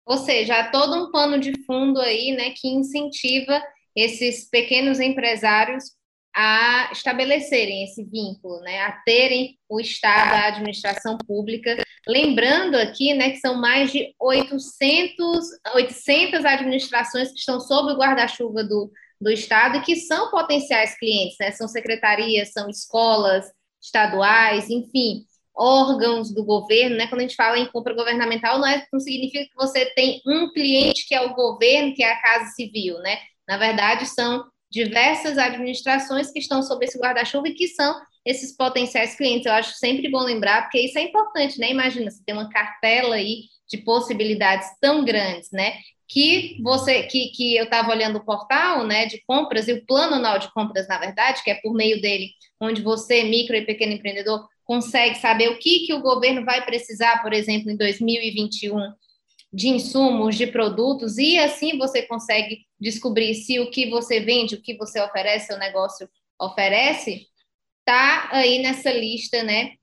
Ou 0.06 0.18
seja, 0.18 0.60
há 0.60 0.72
todo 0.72 0.96
um 0.96 1.12
pano 1.12 1.40
de 1.40 1.64
fundo 1.66 2.00
aí 2.00 2.32
né, 2.32 2.52
que 2.52 2.70
incentiva 2.70 3.62
esses 3.96 4.48
pequenos 4.50 5.00
empresários 5.00 5.92
a 6.36 6.90
estabelecerem 6.92 7.86
esse 7.86 8.04
vínculo, 8.04 8.60
né, 8.60 8.82
a 8.82 8.92
terem 9.06 9.58
o 9.70 9.80
Estado, 9.80 10.34
a 10.34 10.48
administração 10.48 11.18
pública. 11.18 11.82
Lembrando 12.06 12.76
aqui 12.76 13.14
né, 13.14 13.30
que 13.30 13.38
são 13.38 13.56
mais 13.56 13.90
de 13.90 14.14
800, 14.20 15.46
800 15.74 16.44
administrações 16.44 17.32
que 17.32 17.40
estão 17.40 17.62
sob 17.62 17.94
o 17.94 17.98
guarda-chuva 17.98 18.66
do, 18.66 18.92
do 19.20 19.32
Estado 19.32 19.78
e 19.78 19.82
que 19.82 19.96
são 19.96 20.30
potenciais 20.30 20.98
clientes, 21.00 21.38
né, 21.40 21.52
são 21.52 21.70
secretarias, 21.70 22.52
são 22.52 22.70
escolas 22.70 23.46
estaduais, 23.82 24.70
enfim, 24.70 25.24
órgãos 25.56 26.34
do 26.34 26.44
governo. 26.44 26.98
Né, 26.98 27.08
quando 27.08 27.22
a 27.22 27.24
gente 27.24 27.36
fala 27.36 27.58
em 27.58 27.72
compra 27.72 27.94
governamental, 27.94 28.60
não, 28.60 28.68
é, 28.68 28.86
não 28.92 29.00
significa 29.00 29.46
que 29.46 29.56
você 29.56 29.86
tem 29.96 30.22
um 30.28 30.52
cliente 30.52 31.08
que 31.08 31.16
é 31.16 31.22
o 31.22 31.34
governo, 31.34 31.96
que 31.96 32.04
é 32.04 32.12
a 32.12 32.22
Casa 32.22 32.52
Civil. 32.52 33.00
Né? 33.00 33.20
Na 33.48 33.58
verdade, 33.58 34.06
são 34.06 34.44
diversas 34.76 35.38
administrações 35.38 36.30
que 36.32 36.40
estão 36.40 36.62
sob 36.62 36.84
esse 36.84 37.00
guarda-chuva 37.00 37.48
e 37.48 37.54
que 37.54 37.70
são 37.70 37.96
esses 38.26 38.52
potenciais 38.52 39.16
clientes. 39.16 39.46
Eu 39.46 39.54
acho 39.54 39.74
sempre 39.76 40.10
bom 40.10 40.20
lembrar, 40.20 40.64
porque 40.64 40.82
isso 40.82 41.00
é 41.00 41.04
importante, 41.04 41.58
né? 41.58 41.72
Imagina, 41.72 42.12
você 42.12 42.22
tem 42.26 42.36
uma 42.36 42.50
cartela 42.50 43.16
aí 43.16 43.44
de 43.70 43.78
possibilidades 43.78 44.68
tão 44.82 45.06
grandes, 45.06 45.50
né? 45.50 45.78
Que 46.10 46.62
você, 46.62 47.04
que, 47.04 47.30
que 47.30 47.56
eu 47.56 47.64
estava 47.64 47.90
olhando 47.90 48.18
o 48.18 48.26
portal, 48.26 48.86
né, 48.86 49.06
de 49.06 49.24
compras 49.26 49.70
e 49.70 49.74
o 49.74 49.86
plano 49.86 50.16
anual 50.16 50.38
de 50.38 50.52
compras, 50.54 50.88
na 50.90 51.00
verdade, 51.00 51.42
que 51.42 51.50
é 51.50 51.56
por 51.56 51.74
meio 51.74 52.02
dele, 52.02 52.32
onde 52.60 52.82
você, 52.82 53.24
micro 53.24 53.56
e 53.56 53.66
pequeno 53.66 53.94
empreendedor, 53.94 54.46
consegue 54.66 55.16
saber 55.16 55.50
o 55.50 55.58
que, 55.58 55.86
que 55.86 55.94
o 55.94 56.02
governo 56.02 56.44
vai 56.44 56.64
precisar, 56.66 57.24
por 57.24 57.32
exemplo, 57.32 57.72
em 57.72 57.78
2021 57.78 58.94
de 59.56 59.70
insumos, 59.70 60.36
de 60.36 60.48
produtos, 60.48 61.18
e 61.18 61.40
assim 61.40 61.78
você 61.78 62.02
consegue 62.02 62.66
descobrir 62.78 63.34
se 63.36 63.58
o 63.58 63.72
que 63.72 63.90
você 63.90 64.20
vende, 64.20 64.56
o 64.56 64.62
que 64.62 64.76
você 64.76 65.00
oferece, 65.00 65.54
o 65.54 65.58
negócio 65.58 66.10
oferece, 66.38 67.26
está 67.80 68.28
aí 68.34 68.62
nessa 68.62 68.92
lista, 68.92 69.44
né, 69.44 69.76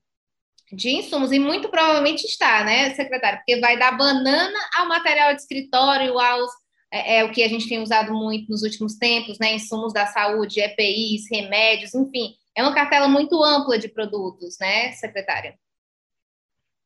de 0.71 0.91
insumos, 0.91 1.31
e 1.31 1.39
muito 1.39 1.69
provavelmente 1.69 2.23
está, 2.23 2.63
né, 2.63 2.93
secretário, 2.93 3.39
porque 3.39 3.59
vai 3.59 3.75
da 3.75 3.91
banana 3.91 4.59
ao 4.75 4.87
material 4.87 5.33
de 5.33 5.41
escritório, 5.41 6.19
aos 6.19 6.51
é, 6.91 7.17
é, 7.17 7.23
o 7.23 7.31
que 7.31 7.41
a 7.41 7.49
gente 7.49 7.67
tem 7.67 7.81
usado 7.81 8.13
muito 8.13 8.51
nos 8.51 8.61
últimos 8.61 8.95
tempos, 8.95 9.39
né, 9.39 9.55
insumos 9.55 9.91
da 9.91 10.05
saúde, 10.05 10.59
EPIs, 10.59 11.23
remédios, 11.31 11.95
enfim, 11.95 12.35
é 12.55 12.61
uma 12.61 12.75
cartela 12.75 13.07
muito 13.07 13.43
ampla 13.43 13.79
de 13.79 13.87
produtos, 13.87 14.55
né, 14.59 14.91
secretária? 14.91 15.57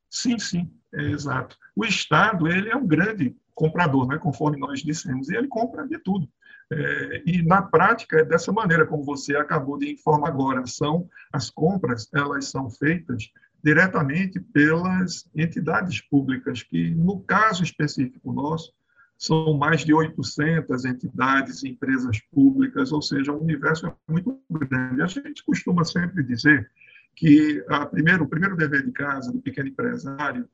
Sim, 0.10 0.39
sim, 0.39 0.77
é 0.93 1.04
exato. 1.04 1.58
O 1.76 1.86
Estado 1.86 2.47
ele 2.47 2.69
é 2.69 2.76
um 2.76 2.88
grande 2.88 3.36
comprador, 3.54 4.08
né, 4.08 4.17
conforme 4.17 4.58
nós 4.58 4.82
dissemos, 4.82 5.30
e 5.30 5.36
ele 5.36 5.47
compra 5.47 5.88
de 5.88 5.97
tudo. 6.00 6.30
É, 6.69 7.23
e 7.26 7.41
na 7.41 7.62
prática 7.62 8.19
é 8.19 8.26
dessa 8.26 8.52
maneira 8.52 8.86
como 8.86 9.04
você 9.04 9.36
acabou 9.36 9.78
de 9.78 9.91
informar 9.91 10.28
agora. 10.28 10.65
São 10.67 11.10
as 11.32 11.50
compras, 11.50 12.08
elas 12.13 12.50
são 12.50 12.69
feitas 12.69 13.32
diretamente 13.63 14.39
pelas 14.39 15.30
entidades 15.36 16.02
públicas, 16.02 16.63
que 16.63 16.91
no 16.91 17.21
caso 17.21 17.63
específico 17.63 18.32
nosso 18.32 18.73
são 19.17 19.54
mais 19.58 19.82
de 19.82 19.93
800 19.93 20.86
entidades 20.86 21.63
e 21.63 21.69
empresas 21.69 22.19
públicas, 22.32 22.91
ou 22.91 23.02
seja, 23.02 23.32
o 23.32 23.41
universo 23.41 23.88
é 23.88 23.93
muito 24.08 24.39
grande. 24.50 25.02
A 25.02 25.08
gente 25.08 25.43
costuma 25.43 25.84
sempre 25.84 26.21
dizer 26.21 26.69
que 27.15 27.65
a 27.67 27.86
primeiro, 27.86 28.26
o 28.26 28.28
primeiro 28.28 28.56
dever 28.56 28.86
de 28.86 28.91
casa 28.91 29.32
do 29.32 29.41
pequeno 29.41 29.69
empresário 29.69 30.47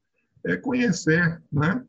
é 0.45 0.57
conhecer 0.57 1.41
né, 1.51 1.83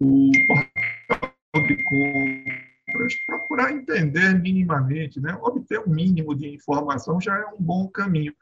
o 0.00 0.30
portal 0.46 1.66
de 1.66 1.82
compras, 1.84 3.14
procurar 3.26 3.72
entender 3.72 4.34
minimamente, 4.40 5.20
né, 5.20 5.36
obter 5.40 5.80
um 5.80 5.90
mínimo 5.90 6.34
de 6.34 6.48
informação 6.48 7.20
já 7.20 7.36
é 7.36 7.46
um 7.46 7.60
bom 7.60 7.88
caminho 7.88 8.34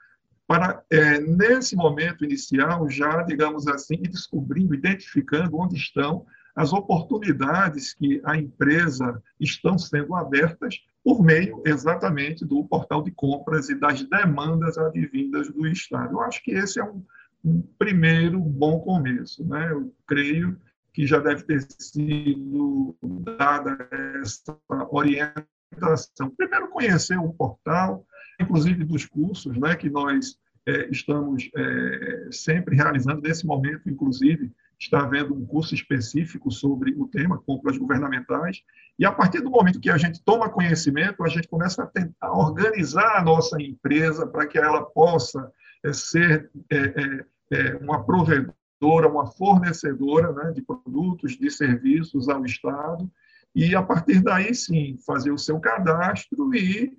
para, 0.46 0.82
é, 0.90 1.20
nesse 1.20 1.76
momento 1.76 2.24
inicial, 2.24 2.88
já, 2.88 3.22
digamos 3.22 3.68
assim, 3.68 4.00
descobrindo, 4.00 4.74
identificando 4.74 5.58
onde 5.58 5.76
estão 5.76 6.24
as 6.56 6.72
oportunidades 6.72 7.92
que 7.94 8.20
a 8.24 8.36
empresa 8.36 9.22
estão 9.38 9.78
sendo 9.78 10.14
abertas 10.14 10.80
por 11.04 11.22
meio 11.22 11.62
exatamente 11.66 12.44
do 12.44 12.64
portal 12.64 13.02
de 13.02 13.10
compras 13.10 13.68
e 13.68 13.74
das 13.74 14.02
demandas 14.02 14.78
advindas 14.78 15.48
do 15.52 15.66
Estado. 15.66 16.14
Eu 16.14 16.22
acho 16.22 16.42
que 16.42 16.50
esse 16.50 16.80
é 16.80 16.84
um, 16.84 17.04
um 17.44 17.62
primeiro 17.78 18.40
bom 18.40 18.80
começo. 18.80 19.46
Né? 19.46 19.70
Eu 19.70 19.94
creio 20.06 20.58
que 20.92 21.06
já 21.06 21.18
deve 21.18 21.42
ter 21.44 21.62
sido 21.78 22.96
dada 23.38 23.88
essa 24.22 24.58
orientação. 24.90 26.30
Primeiro, 26.36 26.68
conhecer 26.68 27.18
o 27.18 27.32
portal, 27.32 28.04
inclusive 28.40 28.84
dos 28.84 29.06
cursos 29.06 29.56
né, 29.58 29.76
que 29.76 29.88
nós 29.88 30.38
é, 30.66 30.88
estamos 30.90 31.48
é, 31.56 32.28
sempre 32.30 32.76
realizando, 32.76 33.22
nesse 33.22 33.46
momento, 33.46 33.88
inclusive, 33.88 34.52
está 34.78 35.00
havendo 35.00 35.34
um 35.34 35.44
curso 35.46 35.74
específico 35.74 36.50
sobre 36.50 36.94
o 36.96 37.08
tema, 37.08 37.42
compras 37.42 37.76
governamentais, 37.76 38.62
e 38.98 39.04
a 39.04 39.12
partir 39.12 39.40
do 39.40 39.50
momento 39.50 39.80
que 39.80 39.90
a 39.90 39.96
gente 39.96 40.22
toma 40.22 40.50
conhecimento, 40.50 41.24
a 41.24 41.28
gente 41.28 41.48
começa 41.48 41.82
a 41.82 41.86
tentar 41.86 42.32
organizar 42.32 43.16
a 43.16 43.22
nossa 43.22 43.60
empresa 43.60 44.26
para 44.26 44.46
que 44.46 44.58
ela 44.58 44.84
possa 44.84 45.50
é, 45.84 45.92
ser 45.92 46.50
é, 46.70 46.76
é, 46.76 47.24
é, 47.52 47.76
uma 47.76 48.04
provedora, 48.04 49.08
uma 49.08 49.26
fornecedora 49.26 50.32
né, 50.32 50.52
de 50.52 50.62
produtos, 50.62 51.36
de 51.36 51.50
serviços 51.50 52.28
ao 52.28 52.44
Estado, 52.44 53.10
e 53.54 53.74
a 53.74 53.82
partir 53.82 54.22
daí 54.22 54.54
sim 54.54 54.98
fazer 55.06 55.30
o 55.30 55.38
seu 55.38 55.58
cadastro 55.58 56.54
e 56.54 56.96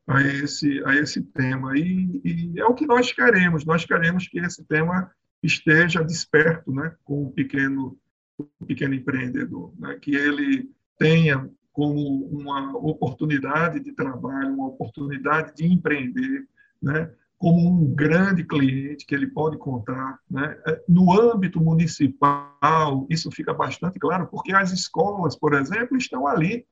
a 0.07 0.21
esse, 0.21 0.81
a 0.85 0.95
esse 0.95 1.21
tema, 1.21 1.77
e, 1.77 2.21
e, 2.23 2.59
é 2.59 2.65
o 2.65 2.73
que 2.73 2.85
nós 2.85 3.11
queremos, 3.11 3.65
nós 3.65 3.85
queremos 3.85 4.27
que 4.27 4.39
esse 4.39 4.63
tema 4.63 5.11
esteja 5.43 6.03
desperto 6.03 6.71
né, 6.71 6.95
com 7.03 7.23
o 7.25 7.31
pequeno, 7.31 7.97
o 8.37 8.65
pequeno 8.65 8.93
empreendedor, 8.93 9.73
né, 9.77 9.97
que 10.01 10.15
ele 10.15 10.71
tenha 10.97 11.49
como 11.77 12.25
uma 12.25 12.75
oportunidade 12.75 13.79
de 13.79 13.91
trabalho, 13.91 14.53
uma 14.53 14.67
oportunidade 14.67 15.53
de 15.55 15.65
empreender, 15.65 16.47
né? 16.81 17.11
como 17.37 17.69
um 17.69 17.93
grande 17.93 18.43
cliente 18.43 19.05
que 19.05 19.13
ele 19.13 19.27
pode 19.27 19.59
contar. 19.59 20.19
Né? 20.27 20.57
É, 20.65 20.83
no 20.89 21.11
âmbito 21.13 21.61
municipal, 21.61 23.05
isso 23.11 23.29
fica 23.29 23.53
bastante 23.53 23.99
claro, 23.99 24.27
porque 24.27 24.51
as 24.53 24.71
escolas, 24.71 25.37
por 25.37 25.53
exemplo, 25.53 25.95
estão 25.95 26.25
ali 26.25 26.65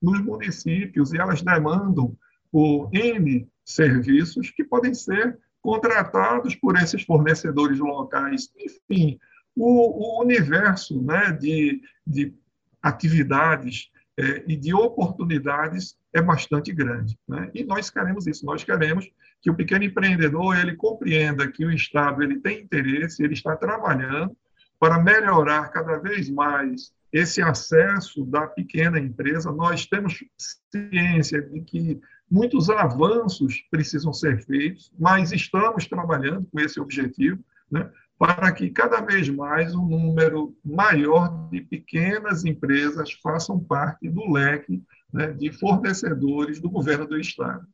nos 0.00 0.18
municípios 0.24 1.12
e 1.12 1.18
elas 1.18 1.42
demandam 1.42 2.16
por 2.52 2.90
N 2.92 3.48
serviços 3.64 4.50
que 4.50 4.62
podem 4.62 4.92
ser 4.92 5.38
contratados 5.62 6.54
por 6.54 6.76
esses 6.76 7.02
fornecedores 7.02 7.78
locais. 7.78 8.52
Enfim, 8.58 9.18
o, 9.56 10.18
o 10.18 10.22
universo 10.22 11.00
né, 11.02 11.32
de, 11.32 11.80
de 12.06 12.34
atividades 12.82 13.90
é, 14.18 14.44
e 14.46 14.56
de 14.56 14.74
oportunidades 14.74 15.96
é 16.12 16.20
bastante 16.20 16.72
grande. 16.72 17.18
Né? 17.26 17.50
E 17.54 17.64
nós 17.64 17.88
queremos 17.88 18.26
isso, 18.26 18.44
nós 18.44 18.62
queremos 18.62 19.08
que 19.40 19.50
o 19.50 19.54
pequeno 19.54 19.84
empreendedor 19.84 20.58
ele 20.58 20.76
compreenda 20.76 21.50
que 21.50 21.64
o 21.64 21.72
Estado 21.72 22.22
ele 22.22 22.38
tem 22.40 22.60
interesse, 22.60 23.22
ele 23.22 23.34
está 23.34 23.56
trabalhando 23.56 24.36
para 24.78 24.98
melhorar 24.98 25.70
cada 25.70 25.96
vez 25.98 26.28
mais 26.28 26.92
esse 27.12 27.40
acesso 27.40 28.24
da 28.24 28.46
pequena 28.46 28.98
empresa. 28.98 29.52
Nós 29.52 29.86
temos 29.86 30.24
ciência 30.70 31.40
de 31.42 31.60
que 31.60 32.00
muitos 32.32 32.70
avanços 32.70 33.62
precisam 33.70 34.10
ser 34.10 34.42
feitos, 34.42 34.90
mas 34.98 35.32
estamos 35.32 35.86
trabalhando 35.86 36.48
com 36.50 36.58
esse 36.58 36.80
objetivo, 36.80 37.38
né? 37.70 37.90
para 38.18 38.50
que 38.52 38.70
cada 38.70 39.02
vez 39.02 39.28
mais 39.28 39.74
um 39.74 39.84
número 39.84 40.56
maior 40.64 41.50
de 41.50 41.60
pequenas 41.60 42.44
empresas 42.44 43.12
façam 43.22 43.60
parte 43.60 44.08
do 44.08 44.32
leque 44.32 44.80
né, 45.12 45.32
de 45.32 45.52
fornecedores 45.52 46.58
do 46.58 46.70
governo 46.70 47.06
do 47.06 47.20
Estado. 47.20 47.66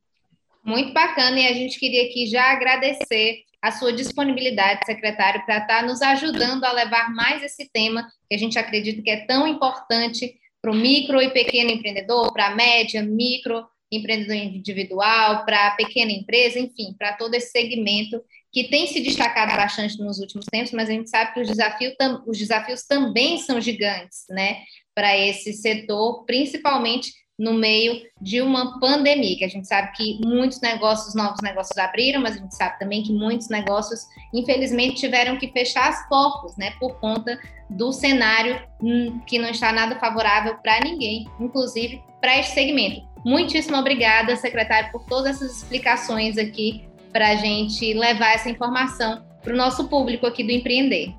Muito 0.65 0.91
bacana, 0.91 1.39
e 1.39 1.47
a 1.47 1.53
gente 1.53 1.79
queria 1.79 2.09
aqui 2.09 2.27
já 2.27 2.51
agradecer 2.51 3.43
a 3.61 3.71
sua 3.71 3.93
disponibilidade, 3.93 4.85
secretário, 4.85 5.45
para 5.45 5.59
estar 5.59 5.83
nos 5.85 6.01
ajudando 6.01 6.65
a 6.65 6.73
levar 6.73 7.13
mais 7.13 7.43
esse 7.43 7.69
tema, 7.71 8.07
que 8.27 8.35
a 8.35 8.37
gente 8.37 8.59
acredita 8.59 9.01
que 9.01 9.09
é 9.09 9.25
tão 9.25 9.47
importante 9.47 10.33
para 10.61 10.71
o 10.71 10.75
micro 10.75 11.21
e 11.21 11.29
pequeno 11.29 11.69
empreendedor, 11.69 12.33
para 12.33 12.47
a 12.47 12.55
média, 12.55 13.01
micro, 13.03 13.65
empreendedor 13.91 14.35
individual, 14.35 15.45
para 15.45 15.71
pequena 15.71 16.11
empresa, 16.11 16.59
enfim, 16.59 16.95
para 16.97 17.13
todo 17.13 17.33
esse 17.33 17.51
segmento 17.51 18.21
que 18.51 18.69
tem 18.69 18.87
se 18.87 18.99
destacado 19.01 19.55
bastante 19.55 19.99
nos 19.99 20.19
últimos 20.19 20.45
tempos, 20.45 20.71
mas 20.71 20.89
a 20.89 20.93
gente 20.93 21.09
sabe 21.09 21.33
que 21.33 21.41
os 21.41 21.47
desafios, 21.47 21.93
os 22.25 22.37
desafios 22.37 22.83
também 22.83 23.37
são 23.37 23.61
gigantes, 23.61 24.25
né, 24.29 24.63
para 24.95 25.17
esse 25.17 25.53
setor, 25.53 26.25
principalmente 26.25 27.11
no 27.37 27.53
meio 27.53 28.01
de 28.21 28.41
uma 28.41 28.79
pandemia, 28.81 29.37
que 29.37 29.45
a 29.45 29.49
gente 29.49 29.65
sabe 29.65 29.93
que 29.93 30.19
muitos 30.25 30.59
negócios, 30.59 31.15
novos 31.15 31.39
negócios 31.41 31.77
abriram, 31.77 32.21
mas 32.21 32.35
a 32.35 32.39
gente 32.39 32.53
sabe 32.53 32.77
também 32.77 33.01
que 33.01 33.13
muitos 33.13 33.47
negócios, 33.47 34.01
infelizmente, 34.33 34.99
tiveram 34.99 35.37
que 35.37 35.47
fechar 35.47 35.87
as 35.87 36.07
portas, 36.09 36.57
né, 36.57 36.71
por 36.79 36.99
conta 36.99 37.39
do 37.69 37.93
cenário 37.93 38.61
hum, 38.81 39.21
que 39.25 39.39
não 39.39 39.49
está 39.49 39.71
nada 39.71 39.97
favorável 39.99 40.57
para 40.57 40.81
ninguém, 40.81 41.29
inclusive 41.39 42.03
para 42.19 42.37
esse 42.37 42.53
segmento. 42.53 43.07
Muitíssimo 43.25 43.77
obrigada, 43.77 44.35
secretário, 44.35 44.91
por 44.91 45.03
todas 45.03 45.37
essas 45.37 45.57
explicações 45.57 46.37
aqui 46.37 46.87
para 47.11 47.29
a 47.29 47.35
gente 47.35 47.93
levar 47.93 48.33
essa 48.33 48.49
informação 48.49 49.23
para 49.41 49.53
o 49.53 49.57
nosso 49.57 49.87
público 49.87 50.25
aqui 50.25 50.43
do 50.43 50.51
Empreender. 50.51 51.13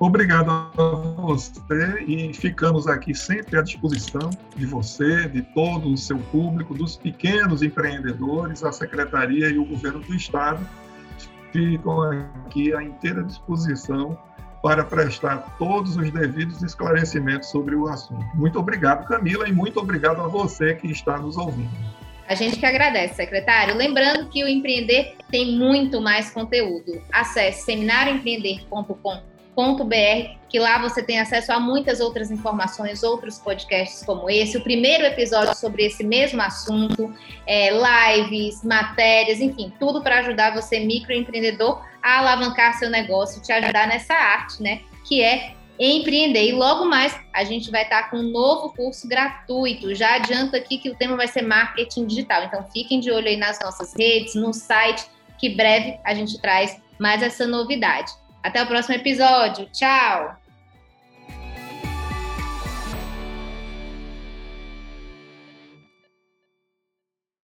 Obrigado 0.00 0.50
a 0.50 0.70
você 1.22 2.04
e 2.06 2.32
ficamos 2.32 2.86
aqui 2.86 3.12
sempre 3.12 3.58
à 3.58 3.62
disposição 3.62 4.30
de 4.56 4.64
você, 4.64 5.28
de 5.28 5.42
todo 5.42 5.92
o 5.92 5.96
seu 5.96 6.18
público, 6.18 6.72
dos 6.72 6.96
pequenos 6.96 7.62
empreendedores, 7.62 8.62
a 8.62 8.70
Secretaria 8.70 9.48
e 9.48 9.58
o 9.58 9.64
Governo 9.64 9.98
do 10.00 10.14
Estado 10.14 10.64
ficam 11.52 12.02
aqui 12.02 12.72
à 12.74 12.82
inteira 12.82 13.24
disposição 13.24 14.16
para 14.62 14.84
prestar 14.84 15.56
todos 15.58 15.96
os 15.96 16.10
devidos 16.10 16.62
esclarecimentos 16.62 17.50
sobre 17.50 17.74
o 17.74 17.88
assunto. 17.88 18.24
Muito 18.34 18.58
obrigado, 18.58 19.06
Camila, 19.06 19.48
e 19.48 19.52
muito 19.52 19.78
obrigado 19.78 20.20
a 20.20 20.26
você 20.26 20.74
que 20.74 20.90
está 20.90 21.18
nos 21.18 21.36
ouvindo. 21.36 21.70
A 22.28 22.34
gente 22.34 22.58
que 22.58 22.66
agradece, 22.66 23.14
secretário. 23.14 23.74
Lembrando 23.74 24.28
que 24.28 24.44
o 24.44 24.48
Empreender 24.48 25.16
tem 25.30 25.56
muito 25.56 25.98
mais 25.98 26.30
conteúdo. 26.30 27.02
Acesse 27.10 27.64
seminarioempreender.com.br, 27.64 30.36
que 30.46 30.58
lá 30.58 30.78
você 30.78 31.02
tem 31.02 31.18
acesso 31.18 31.50
a 31.52 31.58
muitas 31.58 32.00
outras 32.00 32.30
informações, 32.30 33.02
outros 33.02 33.38
podcasts 33.38 34.04
como 34.04 34.28
esse, 34.28 34.58
o 34.58 34.62
primeiro 34.62 35.04
episódio 35.04 35.56
sobre 35.56 35.86
esse 35.86 36.04
mesmo 36.04 36.42
assunto, 36.42 37.10
é, 37.46 37.70
lives, 37.70 38.62
matérias, 38.62 39.40
enfim, 39.40 39.72
tudo 39.80 40.02
para 40.02 40.18
ajudar 40.18 40.54
você, 40.54 40.80
microempreendedor, 40.80 41.82
a 42.02 42.18
alavancar 42.18 42.78
seu 42.78 42.90
negócio, 42.90 43.42
te 43.42 43.52
ajudar 43.52 43.86
nessa 43.88 44.14
arte, 44.14 44.62
né? 44.62 44.80
Que 45.06 45.22
é 45.22 45.54
empreender. 45.78 46.48
E 46.48 46.52
logo 46.52 46.84
mais 46.84 47.18
a 47.32 47.44
gente 47.44 47.70
vai 47.70 47.82
estar 47.82 48.10
com 48.10 48.18
um 48.18 48.30
novo 48.30 48.72
curso 48.74 49.08
gratuito. 49.08 49.94
Já 49.94 50.16
adianto 50.16 50.56
aqui 50.56 50.78
que 50.78 50.90
o 50.90 50.94
tema 50.96 51.16
vai 51.16 51.28
ser 51.28 51.42
marketing 51.42 52.06
digital. 52.06 52.44
Então 52.44 52.64
fiquem 52.72 53.00
de 53.00 53.10
olho 53.10 53.28
aí 53.28 53.36
nas 53.36 53.58
nossas 53.60 53.94
redes, 53.96 54.34
no 54.34 54.52
site, 54.52 55.04
que 55.38 55.50
breve 55.50 55.98
a 56.04 56.14
gente 56.14 56.40
traz 56.40 56.80
mais 56.98 57.22
essa 57.22 57.46
novidade. 57.46 58.10
Até 58.42 58.62
o 58.62 58.66
próximo 58.66 58.94
episódio. 58.94 59.66
Tchau! 59.72 60.37